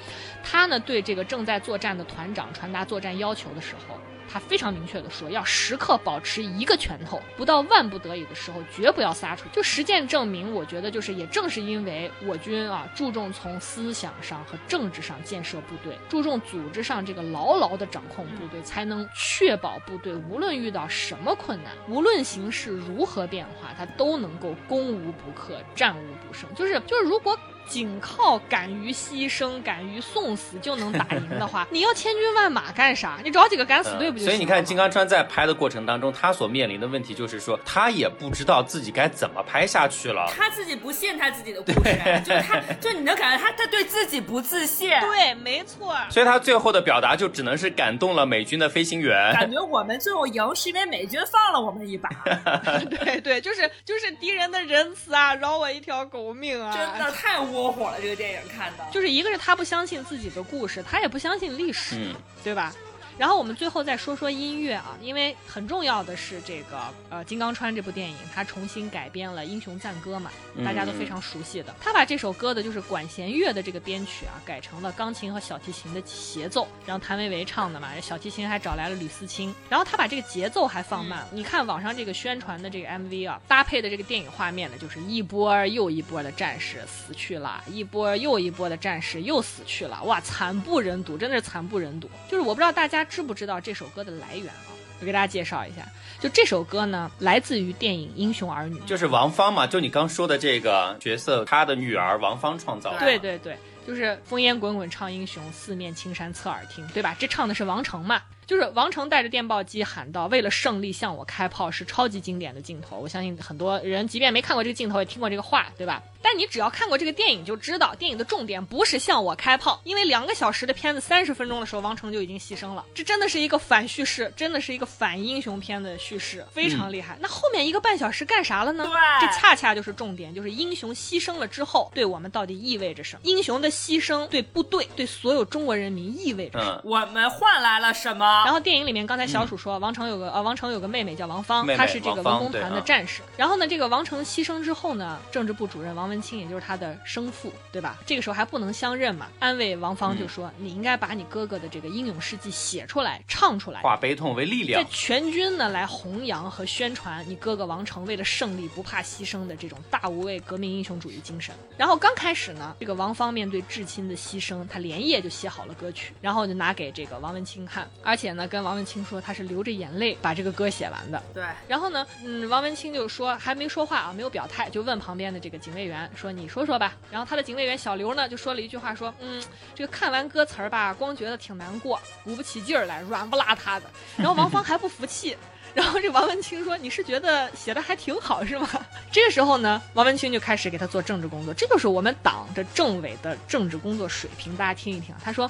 [0.43, 3.99] 他呢对这个正在作战的团长传达作战要求的时候。
[4.29, 9.47] 他非常明确的说，要时刻保持一个拳头，不到万不得已的时候，绝不要撒出。
[9.51, 26.53] 就实践证明，我觉得就是也正是因为我军啊注重从思想上和政治上建设部队，注重组织上这个牢牢的掌控部队，才能确保部队无论遇到什么困难，无论形势如何变化，他都能够攻无不克，战无不胜。
[26.55, 27.37] 就是就是如果。
[27.67, 33.19] 仅靠敢于牺牲、敢于送死就能打赢的话， 你要千军万马干啥？
[33.23, 34.32] 你找几个敢死队不就行了？
[34.32, 40.32] 所以你看，金刚川在拍的过程当中，他所面临的问题就是说，他也不知道自己该怎么拍下去了。
[40.36, 44.89] 他自己不信他自己的故事，就是他，就你能感觉他，他对自己不自信。
[45.01, 45.95] 对，没错。
[46.10, 52.10] 所以他最后的表达就只能是感动了美军的飞行员，感觉我们最后赢是因为美军放了我们一把。
[52.89, 56.73] 对对，就是就是敌人的仁慈啊，饶我一条狗命啊！
[56.75, 62.73] 真的太窝火了，这个电影看的，就是一个是他不相信自己的故事，他也不相信历史，对吧？
[63.17, 70.30] 然后我们最后再说说音乐啊，因为很重要的是这个呃《金刚川》这部电影，它重新改编了《英雄赞歌》嘛，
[70.63, 71.73] 大家都非常熟悉的。
[71.82, 79.53] 他把这首歌的就是管弦乐的这个编曲啊，改成了钢琴和小提琴的协奏，让谭维维唱的嘛，小提琴还找来了吕思清。
[79.67, 92.08] 然后他把这个节奏还放慢，你看网上这个宣传的这个 MV 啊，搭配的这个电影画面呢，就是一波又一波的战士死去了，一波又一波的战士又死去了，哇，惨不忍睹，真的是惨不忍睹。
[92.30, 93.06] 就是我不知道大家。
[93.09, 94.71] 知不知道这首歌的来源啊？
[94.99, 95.87] 我给大家介绍一下，
[96.19, 102.99] 就这首歌呢，来自于电影《英雄儿女》，就是王芳嘛，就你刚说的这个角色，她的女儿王芳创造的。
[102.99, 107.15] 对对对，就是烽烟滚滚唱英雄，四面青山侧耳听，对吧？
[107.19, 108.21] 这唱的是王成嘛。
[108.47, 112.97] 就是王成带着电报机喊道：“为了胜利向我开炮”，是超级经典的镜头。
[112.97, 116.01] 我相信很多人即便没看过这个镜头，也听过这个话，对吧？
[116.21, 122.86] 但你只要看过这个电影，就知道电影的重点不是向我开炮，因为两个小时的片子，三十分钟的时候，王成就已经牺牲了。
[122.95, 127.17] 这真的是一个反叙事，真的是一个反英雄片的叙事，非常厉害。
[127.19, 128.86] 那后面一个半小时干啥了呢？
[128.86, 133.21] 对，这恰恰就是重点，就是英雄牺牲了之后，对我们到底意味着什么？
[133.23, 136.82] 英雄的牺牲对部队，对所有中国人民意味着什么？
[136.86, 138.43] 我们换来了什么？
[138.45, 139.17] 然后电影里面刚。
[139.17, 143.23] 刚才小鼠说，王成有个呃，王成有个妹妹叫王芳，她是这个文工团的战士。
[143.36, 147.97] 然后呢，这个王成牺牲之后呢，政治部主任王文清，也就是他的生父，对吧？
[148.05, 168.97] 这个时候还不能相认嘛，安慰王芳就说：“你应该把你哥哥的这个英勇事迹写出来，唱出来，化悲痛为力量，在全军呢来弘扬和宣传你哥哥王成为了胜利不怕牺牲的这种大无畏革命英雄主义精神。”然后刚开始呢，这个王芳面对至亲的牺牲，他连夜就写好了歌曲，然后就拿给这个王文清看，而且呢，跟王文清。
[169.07, 171.41] 说他是流着眼泪把这个歌写完的，对。
[171.65, 179.41] 然后呢，嗯，王文清就说还没说话啊，没有表态，就问旁边的这个警卫员说：“你说说吧。”然后他的警卫员小刘呢就说了一句话说：“嗯，
[179.73, 183.86] 这个看完歌词儿吧，光觉得挺难过，鼓不起劲儿来，软不拉塌的。”
[184.17, 185.38] 然后王芳还不服气，
[185.73, 188.67] 然后这王文清说：“你是觉得写的还挺好是吗？”
[189.12, 195.15] 这个时候呢，王文清就开始给他做政治工作，这就是我们党的政委的政治工作水平，大家听一听。
[195.23, 195.49] 他说。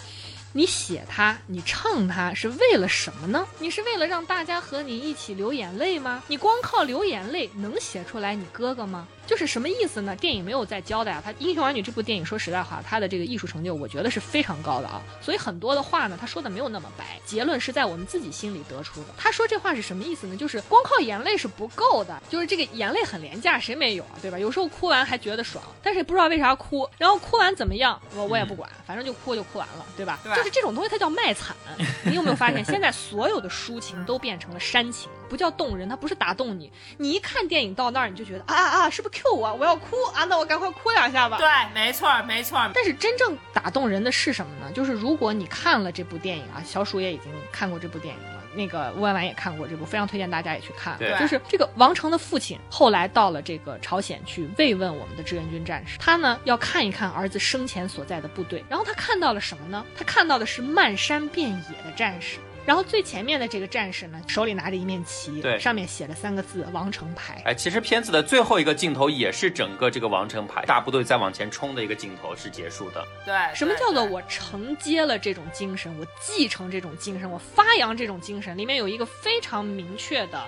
[0.54, 3.46] 你写它，你唱它，是为了什么呢？
[3.60, 6.24] 你是为了让大家和你一起流眼泪吗？
[6.26, 9.08] 你光靠流眼泪能写出来你哥哥吗？
[9.28, 10.16] 就是什么意思呢？
[10.16, 11.22] 电影没有在交代啊。
[11.24, 15.02] 他《英雄儿女》这部电影，说实在话，他的这个艺术成就，我觉得是非常高的啊。
[15.22, 19.08] 所以很多的话呢，他说的没有那么白，结论是在我们自己心里得出的。
[19.18, 20.38] 他说这话是什么意思呢？
[20.38, 24.16] 就是光靠眼泪是不够的，就是这个眼泪很廉价，谁没有啊？
[24.22, 24.40] 对吧？
[24.40, 30.20] 有时候哭完还觉得爽，但是不知道为啥哭，然后哭完怎么样，我我也不管，反正就哭就哭完了，对吧？
[30.36, 31.56] 就是这种东西，它叫卖惨。
[32.06, 36.72] 你有没有发现，现在所有的抒情都变成了煽情，不叫动人，它不是打动你。
[36.98, 40.24] 你一看电影到那儿，你就觉得啊啊啊，是不是？Q 我，我要哭啊！
[40.26, 41.38] 那我赶快哭两下吧。
[41.38, 42.70] 对，没错，没错。
[42.74, 44.72] 但是真正打动人的是什么呢？
[44.72, 50.98] 就是如果你看了这部电影啊，小鼠也已经看过这部电影了，那个吴婉婉也看过这部，非常推荐大家也去看。
[50.98, 59.84] 对，就是这个王成的父亲后来到了这个朝鲜去慰问我们的志愿军战士，他呢要看一看儿子生前所在的部队，然后他看到了什么呢？
[59.98, 62.38] 他看到的是漫山遍野的战士。
[62.68, 67.42] 然后最前面的这个战士呢，手里拿着一面旗，对，上面写了三个字“王城牌”。
[67.48, 73.08] 哎，其实片子的最后一个镜头也是整个这个王城牌大部队在往前冲的一个镜头是结束的。
[73.26, 78.58] 对，什么叫做我承接了这种精神，我继承这种精神，我发扬这种精神？
[78.58, 80.44] 里面有一个非常明确的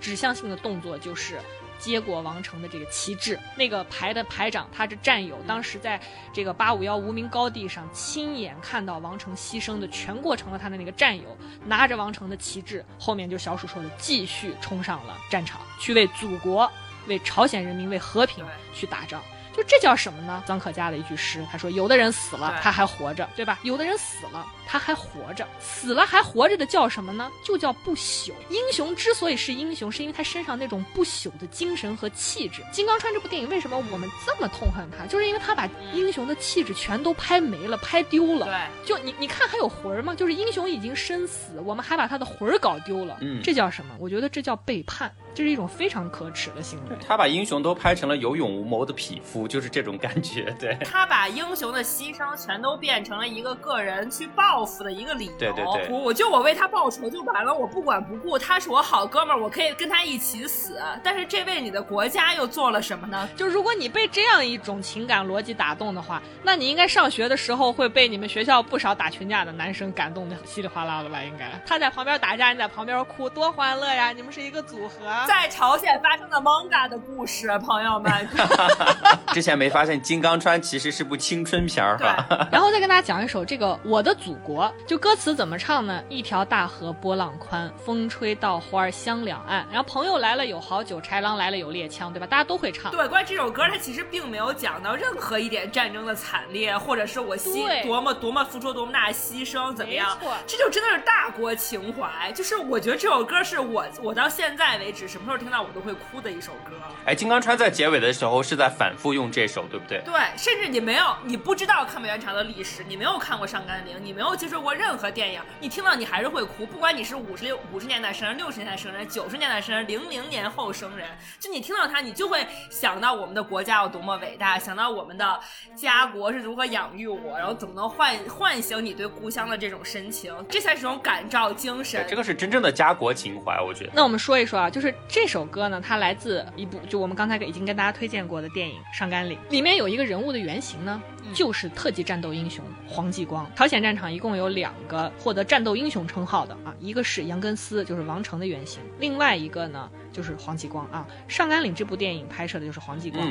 [0.00, 1.40] 指向性的动作，就是。
[1.84, 3.38] 接过王成的这个旗帜。
[3.56, 6.00] 那个排的排长，他的战友，当时在
[6.32, 16.70] 这个八五幺无名高地上亲眼看到王成牺牲的全过程的他的那个战友，拿着王成的旗帜，后面就小鼠说的，继续冲上了战场，去为祖国、
[17.06, 18.42] 为朝鲜人民、为和平
[18.72, 19.22] 去打仗。
[19.56, 20.42] 就这叫什么呢？
[20.46, 23.58] 臧可嘉的一句诗，他说：“有的人死了，他还活着，对吧？
[23.62, 27.30] 有的人死了，他还活着，死了还活着的叫什么呢？
[27.44, 28.32] 就叫不朽。
[28.50, 32.62] 英雄之所以是英雄，是因为他身上那种不朽的精神和气质。
[32.72, 35.06] 金刚川这部电影为什么我们这么痛恨他？
[35.06, 38.46] 就是因为他把英雄的气质全都拍没了，拍丢了。
[38.46, 40.14] 对，就你你看还有魂儿吗？
[40.14, 43.18] 就是英雄已经身死，我们还把他的魂儿搞丢了。
[43.20, 43.94] 嗯，这叫什么？
[44.00, 46.96] 我觉得这叫背叛。”这是一种非常可耻的行为。
[47.04, 50.54] 他把英雄都拍成了有勇无谋的匹夫，就是这种感觉。
[50.58, 55.32] 对，他把英雄的牺牲全都变成了一个个人去报复的一个理由。
[55.38, 60.80] 对对对，我就我为他报仇就完了，我不管不顾，他是我好哥们儿，我可以跟他一起死。
[61.02, 63.28] 但是这为你的国家又做了什么呢？
[63.36, 71.22] 就如果你被这样一种情感逻辑打动的话，那你应该上学的时候会被你们学校不少打群架的男生感动的稀里哗啦的吧？
[71.22, 74.12] 应该他在旁边打架，你在旁边哭，多欢乐呀！
[74.12, 74.94] 你们是一个组合。
[75.26, 78.28] 在朝鲜发生的 manga 的故事，朋友们，
[79.34, 82.48] 之前没发现《金刚川》其实是部青春片儿哈。
[82.52, 86.00] 然后再跟大家讲一首这个《我的祖国》，就歌词怎么唱呢？
[86.08, 89.66] 一条大河波浪宽，风吹稻花香两岸。
[89.72, 92.28] 然后朋友来了有好酒，豺狼来了有猎枪，对吧？
[92.28, 92.92] 大家都会唱。
[92.92, 100.16] 对，关于这首歌，它其实并没有讲到任何一点战争的惨烈，或者是我牺多么多么付出多么大的牺牲，怎么样？
[100.46, 102.30] 这就真的是大国情怀。
[102.30, 105.92] 就是我觉得这首歌是我我到现在为止什么时候听到我都会。
[106.12, 106.76] 哭的一首歌，
[107.06, 110.00] 哎，金刚川在结尾的时候是在反复用这首，对不对？
[110.04, 121.08] 对，甚至你没有，你不知道抗美援朝的历史，你没有看过《上甘岭》，你没有接触过任何电影，你听到你还是会哭，不管你是五十六五十年代生人、六十年代生人、九十年代生人、零零年后生人，
[121.38, 125.40] 就你听到它，你就会想到我们的国家有多么伟大，想到我们的
[125.76, 132.04] 家国是如何养育我，然后怎么能唤唤醒你对故乡的这种深情，这才是种感召精神。
[132.08, 133.92] 这个是真正的家国情怀，我觉得。
[133.94, 135.80] 那我们说一说啊，就是这首歌呢。
[135.86, 141.02] 它来自一部，就我们刚才已经跟大家推荐过的电影《上甘岭》，里面有一个人物的原型呢，
[141.34, 143.46] 就是特级战斗英雄黄继光。
[143.54, 149.90] 朝鲜战场一共有两个获得战斗英雄称号的啊，一个是杨根思，就是王成的原型，另外一个呢。
[150.14, 153.28] 就是黄继光啊，《上甘岭》这部电影拍摄的就是黄继光。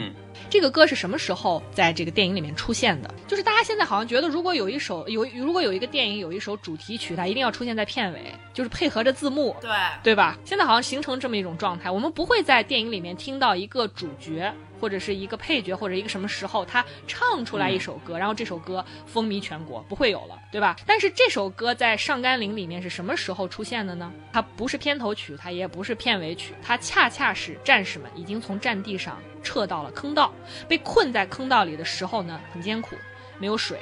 [0.50, 3.10] 这个歌是什么时候在这个电影里面出现的？
[3.26, 9.72] 就是大家现在好像觉得，如果有一首有，如果有一个电影有一首主题曲，它一定要出现在片尾，就是配合着字幕，对
[10.04, 10.38] 对吧？
[10.44, 14.54] 现在好像形成这么一种状态，我们不会在电影里面听到一个主角。
[14.84, 20.76] 或者是一个配角，或者一个什么时候他唱出来一首歌，然后这首歌风靡全国，不会有了，对吧？
[20.86, 24.12] 但是这首歌在《上甘岭》里面是什么时候出现的呢？
[24.34, 30.34] 它不是片头曲，它也不是片尾曲，它恰恰是战士们已经从战地上撤到了坑道，
[30.68, 32.98] 被困在坑道里的时候呢，很艰苦，
[33.40, 33.80] 没有水，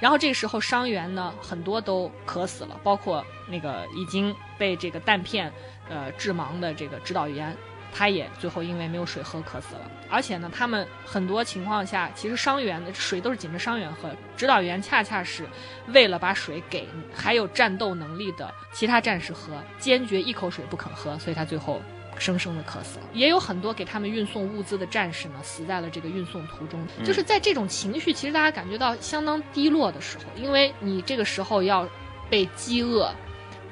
[0.00, 5.50] 然后这个时候伤员呢很多都渴死了，包括那个已经被这个弹片
[5.88, 7.56] 呃致盲的这个指导员。
[7.94, 15.48] 他也最后因为没有水喝渴死了，而且呢，他们很多情况下其实伤员的水都是紧着伤员喝，指导员恰恰是
[15.86, 21.80] 为了把水给还有战斗能力的其他战士喝，坚决一口水不肯喝，所以他最后
[22.18, 23.06] 生生的渴死了。
[23.14, 26.86] 也有很多给他们运送物资的战士呢，死在了这个运送途中。
[27.02, 31.88] 就是在这种情绪，其实大家感觉到相当低落的时候，因为你这个时候要
[32.28, 33.10] 被饥饿，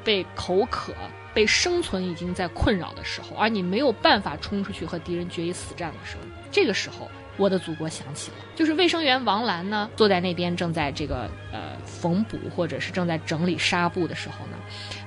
[0.03, 0.95] 被口渴。
[1.33, 8.37] 被生存已经在困扰的时候，而你没有办法冲出去和敌人决一死战的时候，这个时候，我的祖国响起了。
[8.55, 14.57] 就是卫生员王兰呢，坐在那边正在这个呃缝补或者是正在整理纱布的时候呢。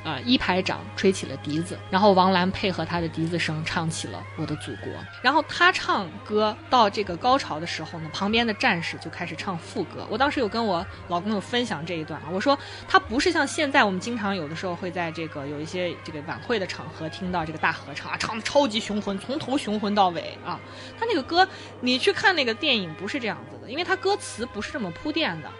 [0.03, 0.19] 啊！
[0.25, 4.91] 一排长吹起了笛子，然后王兰配合他的笛子声唱起了《我的祖国》。
[5.21, 10.05] 然后他唱歌到这个高潮的时候呢，旁边的战士就开始唱副歌。
[10.09, 20.59] 我当时有跟我老公有分享这一段啊，我说他不是像现在我们经常有的时候会在这个有一些这个晚会的场合听到这个大合唱啊，唱的超级雄浑，从头雄浑到尾啊。
[20.99, 21.47] 他那个歌，
[21.79, 25.51] 你去看看那个电影不是这样子的，因为它歌词不是这么铺垫的。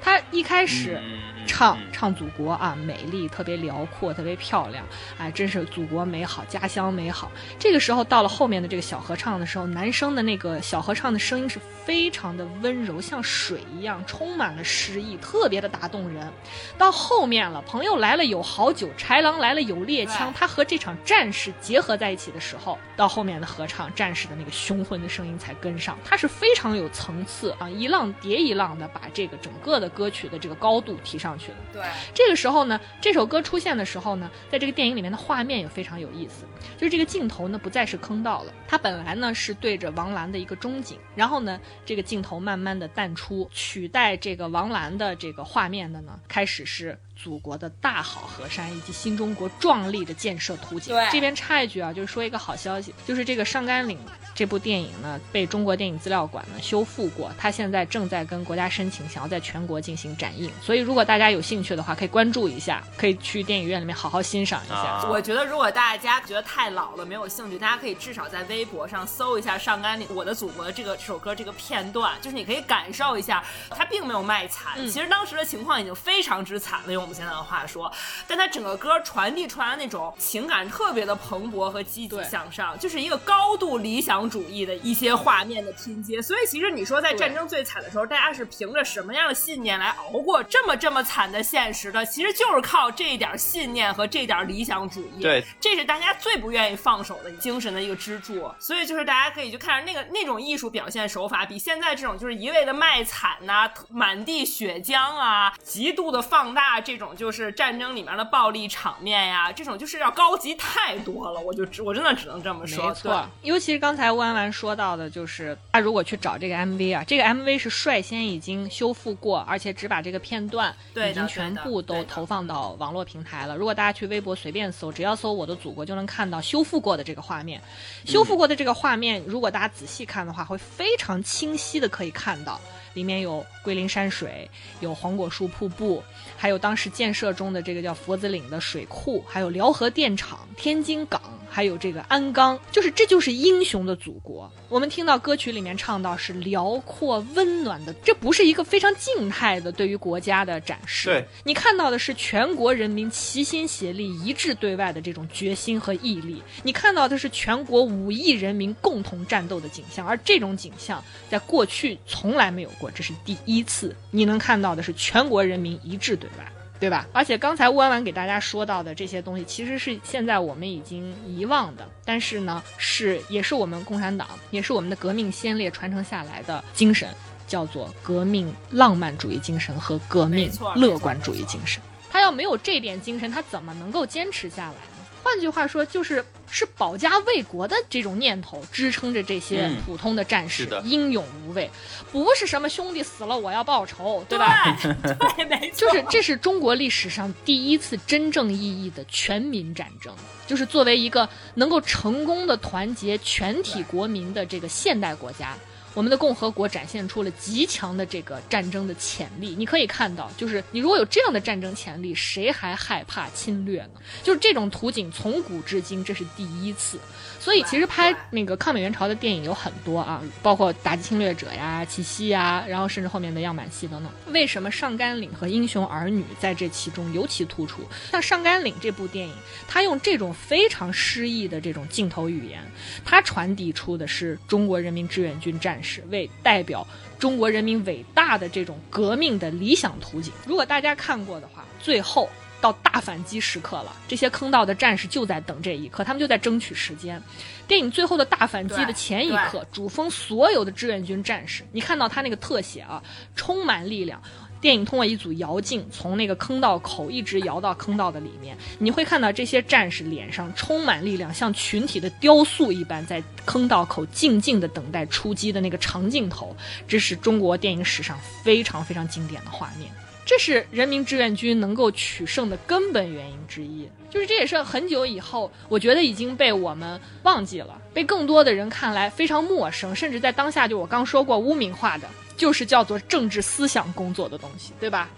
[0.00, 1.00] 他一开始
[1.46, 4.84] 唱唱祖国啊，美丽，特别辽阔，特别漂亮，
[5.18, 7.30] 哎，真是祖国美好，家乡美好。
[7.58, 16.30] 这个时候到了后面的这个小合唱的时候，男生的那个小合唱的声音是非常的温柔，像水一样，充满了诗意，特别的打动人。
[16.78, 29.89] 到后面了，朋友来了有好酒，豺狼来了有猎枪，他和这场战士结合在一起的时候，到后面的合唱，战士的那个雄浑的声音才跟上，他是非常有层次啊，一浪叠一浪的把这个整个的。
[29.90, 31.58] 歌曲的这个高度提上去了。
[31.72, 31.82] 对，
[32.14, 36.44] 这个时候呢，这首歌出现的时候呢，在这个电影里面的画面也非常有意思，
[36.78, 46.98] 就是这个镜头呢不再是坑道了，它本来呢是对着王兰的一个中景，然后呢这个镜头慢慢的淡出，取代这个王兰的这个画面的呢，开始是。
[47.22, 50.94] 祖国的大好河山以及新中国壮丽的建设图景。
[50.94, 53.98] 对，这边插一句啊，就是说一个好消息，就是这个上甘岭
[54.34, 60.50] 这部电影呢，被中国电影资料馆呢修复过，它现在正在跟国家申请，想要在全国进行展映。
[60.62, 65.04] 所以如果大家有兴趣的话，可以关注一下，可以去电影院里面好好欣赏一下。
[65.08, 76.92] 我觉得如果大家觉得太老了没有兴趣，大家可以至少在微博上搜一下上甘岭我的祖国的这个这首歌这个片段，就是你可以感受一下，它并没有卖惨，其实当时的情况已经非常之惨了。
[76.92, 77.90] 用现在的话说，
[78.26, 86.20] 但他整个歌传递出来的那种情感特别的蓬勃和积极向上，就是一个高度理想主义的一些画面的拼接。
[86.20, 92.04] 所以其实你说在战争最惨的时候，大家是凭着什么样的信念来熬过这么这么惨的现实的？
[92.06, 95.22] 其实就是靠这一点信念和这点理想主义。
[95.22, 98.50] 对，这是大家最不愿意放手的精神的一个支柱。
[98.58, 107.50] 所以就是大家可以去看那个那种艺术表现手法，比现在这种就是一味的卖惨呐、满地血浆啊、极度的放大这种就是。
[107.60, 112.86] 战争里面的暴力场面呀，这种就是要高级太多了，我就只我真的只能这么说。
[112.86, 123.56] 没错，尤其是刚才弯弯说到的，就是他如果去找这个 MV 啊，这个 MV 是率先已经修复过，而且只把这个片段已经全部都投放到网络平台了。
[123.56, 127.60] 如果大家去微博随便搜，只要搜“我的祖国”，就能看到修复过的这个画面。
[128.06, 132.60] 修复过的这个画面，如果大家仔细看的话，会非常清晰的可以看到。
[132.94, 136.02] 里面有桂林山水，有黄果树瀑布，
[136.36, 141.20] 还有当时建设中的这个叫佛子岭的水库，还有辽河电厂、天津港，
[141.50, 144.50] 还有这个鞍钢，就是这就是英雄的祖国。
[144.70, 151.10] 我们听到歌曲里面唱到是辽阔温暖的，这不是一个非常静态的对于国家的展示。
[151.10, 162.70] 对你看到的是全国人民齐心协力、一致对外的这种决心和毅力，你看到的是全国五亿人民共同战斗的景象，而这种景象在过去从来没有。
[162.78, 167.06] 过，这是第一次，你能看到的是全国人民一致对外，对吧？
[167.12, 177.08] 而且刚才乌安婉给大家说到的这些东西，其实是现在我们已经遗忘的，但是呢，是也是我们共产党，也是我们的革命先烈传承下来的精神，
[177.46, 181.82] 叫做革命浪漫主义精神和革命乐观主义精神。
[182.08, 185.04] 他要没有这点精神，他怎么能够坚持下来呢？
[185.22, 191.70] 换句话说，就是是保家卫国的这种念头支撑着这些普通的战士英勇无畏，
[192.10, 194.76] 不是什么兄弟死了我要报仇，对吧？
[195.36, 200.14] 对，没错， 就是这是中国历史上第一次真正意义的全民战争，
[200.46, 205.56] 就是作为一个能够成功的团结全体国民的这个现代国家。
[205.92, 214.00] 我们的共和国展现出了极强的这个战争的潜力，你可以看到，就是你如果有这样的战争潜力，谁还害怕侵略呢？
[214.22, 216.98] 就是这种图景从古至今这是第一次，
[217.40, 224.12] 所以其实拍那个抗美援朝的电影有很多啊，包括打击侵略者呀、七夕呀，然后甚至后面的样板戏等等。
[224.32, 227.82] 为什么上甘岭和英雄儿女在这其中尤其突出？
[228.12, 229.34] 像上甘岭这部电影，
[229.66, 232.62] 它用这种非常诗意的这种镜头语言，
[233.04, 235.80] 它传递出的是中国人民志愿军战。
[235.90, 236.86] 是为代表
[237.18, 240.32] 中国人民伟大的这种革命的理想图景。
[240.46, 242.28] 如果大家看过的话，最后
[242.60, 247.20] 到大反击时刻了，这些坑道的战士就在等这一刻，他们就在争取时间。
[247.66, 253.02] 电影最后的大反击的前一刻，主峰所有的志愿军战士，你看到他那个特写啊，
[253.34, 254.22] 充满力量。
[254.60, 266.54] 电影通过一组摇镜，从那个坑道口一直摇到坑道的里面，你会看到这些战士脸上充满力量，像群体的雕塑一般，在坑道口静静的等待出击的那个长镜头，
[266.86, 269.90] 这是中国电影史上非常非常经典的画面。
[270.26, 282.06] 这是人民志愿军能够取胜的根本原因之一，就是这也是很久以后，我觉得已经被我们忘记了，被更多的人看来非常陌生，甚至在当下就我刚说过污名化的。
[282.40, 285.10] 就是叫做政治思想工作的东西，对吧？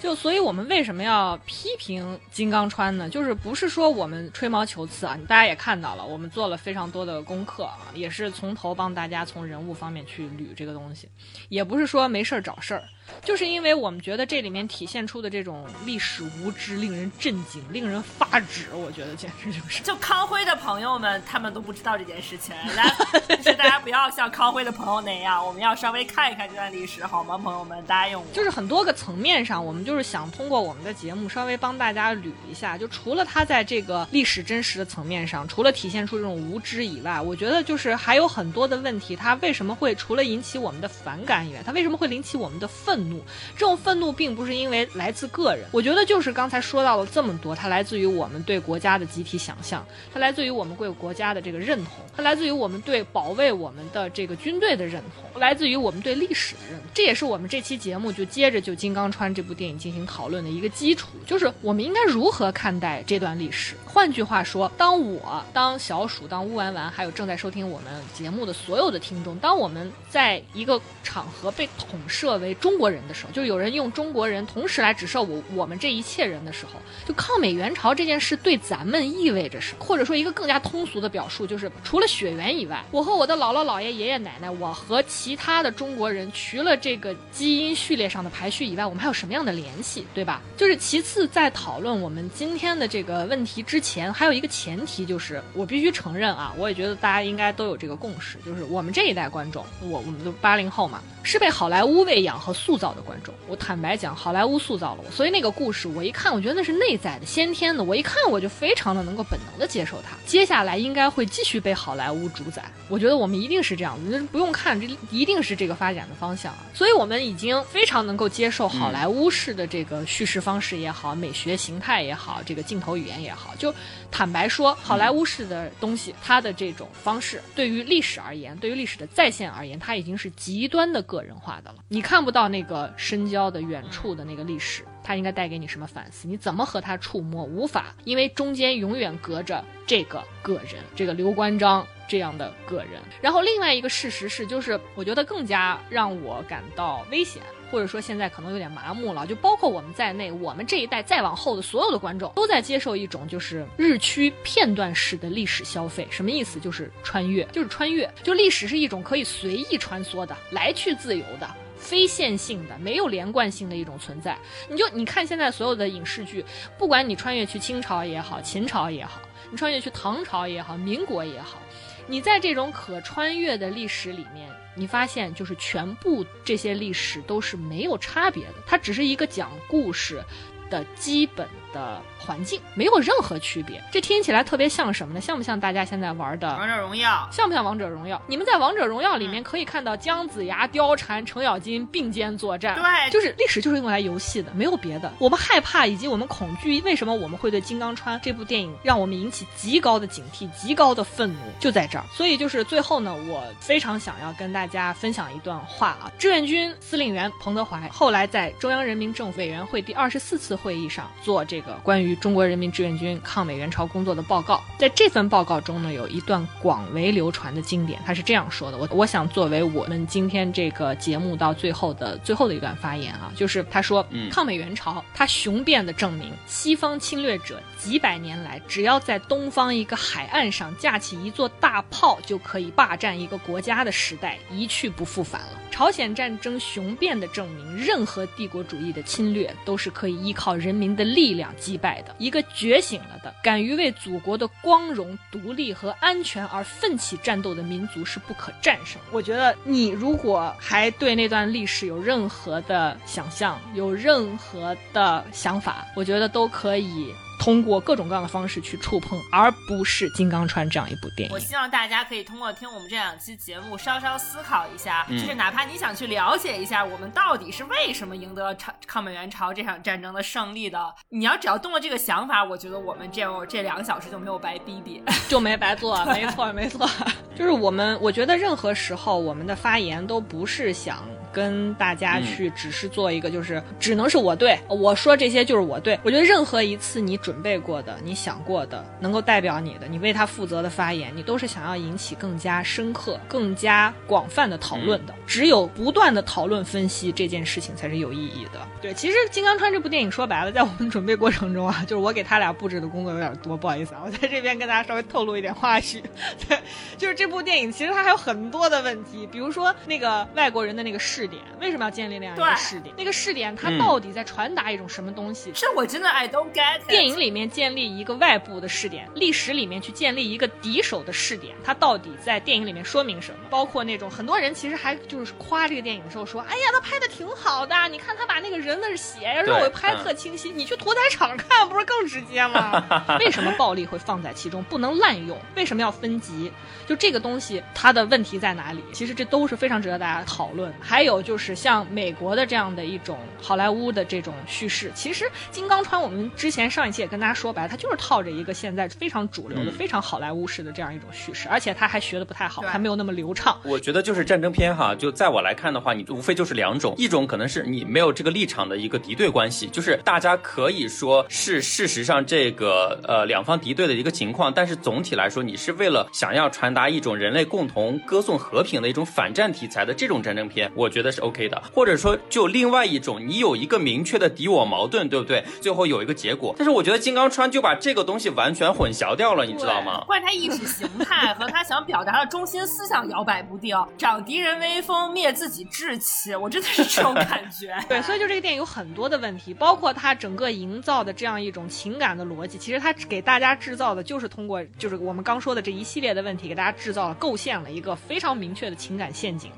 [0.00, 3.06] 就所以，我们为什么要批评金刚川呢？
[3.10, 5.14] 就是不是说我们吹毛求疵啊？
[5.28, 11.06] 大家也看到了，我们做了非常多的功课啊，也是从头帮大家从人物方面去捋这个东西，
[11.50, 12.82] 也不是说没事儿找事儿。
[13.22, 18.68] 就是因为我们觉得这里面体现出的这种历史无知，令人震惊，令人发指。
[18.72, 22.54] 我觉得简直就是，就康辉的朋友们，他们都不知道这件事情。
[22.74, 22.90] 来，
[23.36, 27.84] 就是大家不要像康辉的朋友那样，我们要稍微看一看这段历史，好吗，朋友们？
[27.86, 28.24] 答应我。
[28.32, 29.90] 就是很多个层面上，我们就。
[29.90, 43.20] 就是想通过我们的节目稍微帮大家捋一下，就除了他在这个历史真实的层面上，除了体现出这种无知以外，我觉得就是还有很多的问题，他为什么会除了引起我们的反感以外，他为什么会引起我们的愤愤怒？
[43.56, 56.88] 这种愤怒并不是因为来自个人，我觉得就是刚才说到了这么多，它来自于我们对国家的集体想象，它来自于我们对国家的这个认同，它来自于我们对保卫我们的这个军队的认同，来自于我们对历史的认同。
[56.92, 63.74] 这也是我们这期节目就接着就《金刚川》这部电影进行讨论的一个基础，就是我们应该如何看待这段历史。
[63.86, 76.72] 换句话说，当我、当小鼠、当乌丸丸，还有正在收听我们节目的所有的听众，当我们在一个场合被统摄为中国人的时候，就有人用中国人同时来指涉我我们这一切人的时候，
[77.06, 79.84] 就抗美援朝这件事对咱们意味着什么？
[79.84, 90.42] 或者说一个更加通俗的表述，就是除了血缘以外，我和我的姥姥姥爷、爷爷奶奶，我和其他的中国人，除了这个基因序列上的排序以外，我们还有什么样的联系，对吧？
[90.56, 103.34] 就是其次，在讨论我们今天的这个问题之前，还有一个前提，就是我必须承认啊，我也觉得大家应该都有这个共识，就是我们这一代观众，我我们都八零后嘛，是被好莱坞喂养和塑造的观众。
[103.46, 110.16] 我坦白讲，好莱坞塑造了我，所以那个故事我一看，我觉得那是内在的、先天的，我一看我就非常的能够本能的接受它。
[110.26, 116.64] 接下来应该会继续被好莱坞主宰，我觉得我们一定是这样子，不用看，这一定是这个发展的方向啊。
[116.72, 123.74] 所以我们已经非常能够接受好莱坞式的这个叙事方式也好，美学形态也好，这个镜头语言也好，就
[124.10, 131.76] 坦白说，好莱坞式的东西，它的这种方式对于历史而言，对于历史的再现而言，它已经是极端的个人化的了。
[131.88, 136.28] 你看不到那个深交的远处的那个历史，它应该带给你什么反思？
[136.28, 137.44] 你怎么和它触摸？
[137.44, 143.00] 无法，因为中间永远隔着这个个人，这个刘关张这样的个人。
[143.22, 147.40] 然后另外一个事实是，就是我觉得更加让我感到危险。
[147.70, 156.06] 或者说现在可能有点麻木了，就包括我们在内，我们这一代再往后的所有的观众都在接受一种就是日趋片段式的历史消费。
[156.10, 156.58] 什么意思？
[156.58, 158.12] 就是穿越，就是穿越。
[158.22, 164.36] 就历史是一种可以随意穿梭的、来去自由的、非线性的、没有连贯性的一种存在。
[164.68, 166.44] 你就你看现在所有的影视剧，
[166.76, 171.62] 不管你穿越去清朝也好，秦朝也好，你穿越去唐朝也好，民国也好，
[172.06, 174.48] 你在这种可穿越的历史里面。
[174.74, 180.24] 你发现，就是全部这些历史都是没有差别的，它只是一个讲故事
[180.70, 183.82] 的基本的环境，没有任何区别。
[183.90, 185.20] 这听起来特别像什么呢？
[185.20, 187.28] 像不像大家现在玩的王者荣耀？
[187.32, 188.20] 像不像王者荣耀？
[188.26, 192.74] 你们在王者荣耀里面可以看到姜子牙、貂蝉、程咬金并肩作战。
[192.76, 195.12] 对，就是历史就是用来游戏的，没有别的。
[195.18, 202.04] 我们害怕以及我们恐惧，为什么我们会对《金刚川》这部电影让我们引起极高的警惕、极高的愤怒，就在这儿。
[202.12, 206.10] 所以就是最后呢，我非常想要跟大家分享一段话啊。
[206.18, 235.48] 志愿军司令员彭德怀后来在中央人民政府委员会第二十四次会议上做这个关于中国人民志愿军抗美援朝工作的报告，在这份报告中呢，有一段广为流传的经典，他是这样说的：我我想作为我们今天这个节目到最后的最后的一段发言啊，就是他说，抗美援朝它雄辩的证明，西方侵略者几百年来只要在东方一个海岸上架起一座大炮就可以霸占一个国家的时代一去不复返了。
[235.70, 242.14] 朝鲜战争雄辩的证明，任何帝国主义的侵略都是可以依靠人民的力量击败的。
[242.18, 249.00] 一个觉醒了的、敢于为祖国的光荣、独立和安全而奋起战斗的民族是不可战胜。
[249.10, 257.14] 我觉得你如果还对那段历史有任何的想象、有任何的想法，我觉得都可以。
[257.40, 261.34] 通过各种各样的方式去触碰，而不是《金刚川》这样一部电影。
[261.34, 276.04] 我希望大家可以通过听我们这两期节目，稍稍思考一下，就是哪怕你想去了解一下我们到底是为什么赢得了抗抗美援朝这场战争的胜利的，你要只要动了这个想法，我觉得我们这这两个小时就没有白逼逼， 就没白做。
[276.04, 276.86] 没错，没错，
[277.34, 280.98] 就是我们，我觉得任何时候我们的发言都不是想。
[281.32, 295.14] 跟大家去只是做一个，就是只能是我对我说这些就是我对我觉得任何一次你准备过的、你想过的、能够代表你的、你为他负责的发言，你都是想要引起更加深刻、更加广泛的讨论的。
[295.26, 298.60] 只有不断的讨论分析这件事情才是有意义的。
[298.82, 306.02] 对，其实《金刚川》这部电影说白了，在我们准备过程中啊， 就是我给他俩布置的工作有点多，不好意思啊，我在这边跟大家稍微透露一点花絮。
[306.48, 306.58] 对，
[306.98, 311.19] 就是这部电影其实它还有很多的问题，比如说那个外国人的那个视。
[311.20, 312.94] 试点为什么要建立那样一个试点？
[312.96, 315.52] 那个试点它到底在传达一种什么东西？
[315.54, 316.80] 是我真的 I don't get。
[316.88, 323.40] 电影里面建立一个外部的试点，历史里面去建立一个敌手的试点，它到底在电影里面说明什么？
[323.50, 332.82] 包括那种很多人其实还就是夸这个电影的时候说，哎呀，他拍的挺好的，你看他把那个人的血呀肉也拍特清晰，你去屠宰场看不是更直接吗？
[333.20, 335.38] 为什么暴力会放在其中，不能滥用？
[335.54, 336.50] 为什么要分级？
[336.86, 338.82] 就这个东西，它的问题在哪里？
[338.92, 340.72] 其实这都是非常值得大家讨论。
[340.80, 353.58] 还有就是像美国的这样的一种好莱坞的这种叙事，其实金刚川我们之前上一期也跟大家说白，它就是套着一个现在非常主流的、非常好莱坞式的这样一种叙事，而且它还学的不太好，还没有那么流畅。
[353.64, 366.90] 我觉得就是战争片哈，就在我来看的话，你无非就是两种，一种可能是你没有这个立场的一个敌对关系，就是大家可以说是事实上这个呃两方敌对的一个情况，但是总体来说，你是为了想要传达。
[366.90, 371.62] 一种人类共同歌颂和平的一种反战题材的这种战争片，我觉得是 OK 的。
[371.72, 375.44] 或者说，就另外一种，你有一个明确的敌我矛盾，对不对？
[375.60, 376.54] 最后有一个结果。
[376.58, 380.02] 但是我觉得金刚川就把这个东西完全混淆掉了，你知道吗？
[380.06, 386.34] 怪他意识形态和他想表达的中心思想摇摆不定，长敌人威风，灭自己志气。
[386.34, 387.76] 我真的是这种感觉。
[387.88, 396.70] 对，所以就这个电影有很多的问题，包括他整个营造的这样一种情感的逻辑，其实他给大家制造的就是通过就是我们刚说的这一系列的问题给大家。
[396.80, 399.50] 制造了构陷了一个非常明确的情感陷阱，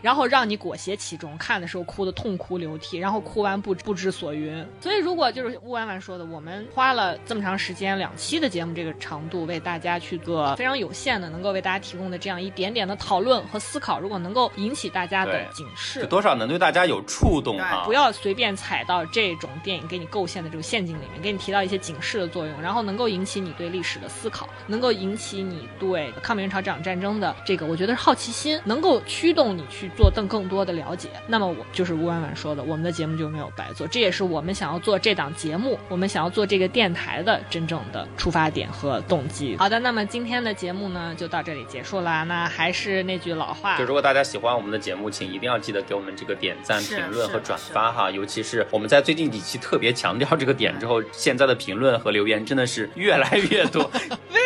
[0.00, 4.64] 然后让你裹挟其中，看的时候哭得痛哭流涕，然后哭完不不知所云。
[4.80, 17.82] 所以，如果就是乌婉婉说的，我们花了这么长时间两期的节目这个长度，为大家去做非常有限的，能够为大家提供的这样一点点的讨论和思考，如果能够引起大家的警示，多少能对大家有触动啊！
[17.84, 26.60] 不要随便踩到这种电影给你构陷的这个陷阱里面，给你提到一些警示的作用，然后能够引起你对历史的思考，能够引起你对抗美援朝。
[26.60, 31.08] 这场战争的这个，我觉得是好奇心能够驱动你去做更更多的了解。
[31.26, 33.86] 那么我就是吴婉婉说的，我们的节目就没有白做。
[33.86, 39.56] 这也是我们想要做这档节目，我们想要做这个电台的真正的出发点和动机。
[39.56, 42.24] 好的，那么今天的节目呢，就到这里结束啦。
[42.24, 48.10] 那还是那句老话，就如果大家喜欢我们的节目，请一定要记得给我们这个点赞、评论和转发哈。
[48.10, 53.90] 尤其是我们在最近几期特别强调这个点之后，现在的评论和留言真的是越来越多。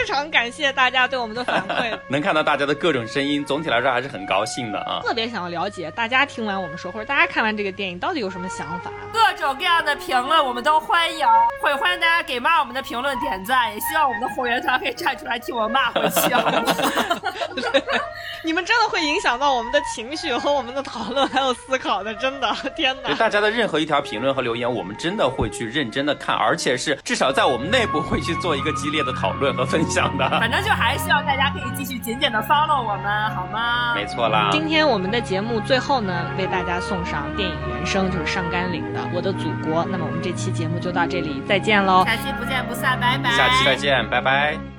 [0.04, 1.98] 非常感谢大家对我们的反馈。
[2.08, 5.00] 能看到大家的各种声音，总体来说还是很高兴的啊！
[5.02, 8.90] 特别想要了解大家听完我们说，或者大家看完这个电影到底有什么想法？
[9.14, 11.26] 各种各样的评论我们都欢迎，
[11.62, 16.34] 会欢迎大家给骂我们的评论点赞，也希望我们的火源团可以站出来替我们骂回去。
[18.44, 23.14] 你们真的会影响到我们的情绪和我们的讨论还有思考的，真的， 天哪！
[23.14, 30.28] 大家的任何一条评论和留言，我们真的会去认真的看，而且是至少在我们内部会去做一个激烈的讨论和分享的。
[30.40, 33.94] 反正就还是希望大家可以继续紧紧的 follow 我们，好吗？
[33.94, 34.48] 没错啦。
[34.50, 39.84] 今天我们的节目最后呢，为大家送上电影原声，就是上甘岭的《我的祖国》。
[39.88, 42.04] 那么我们这期节目就到这里，再见喽！
[42.04, 43.30] 下期不见不散，拜拜。
[43.30, 44.73] 下期再见，拜拜。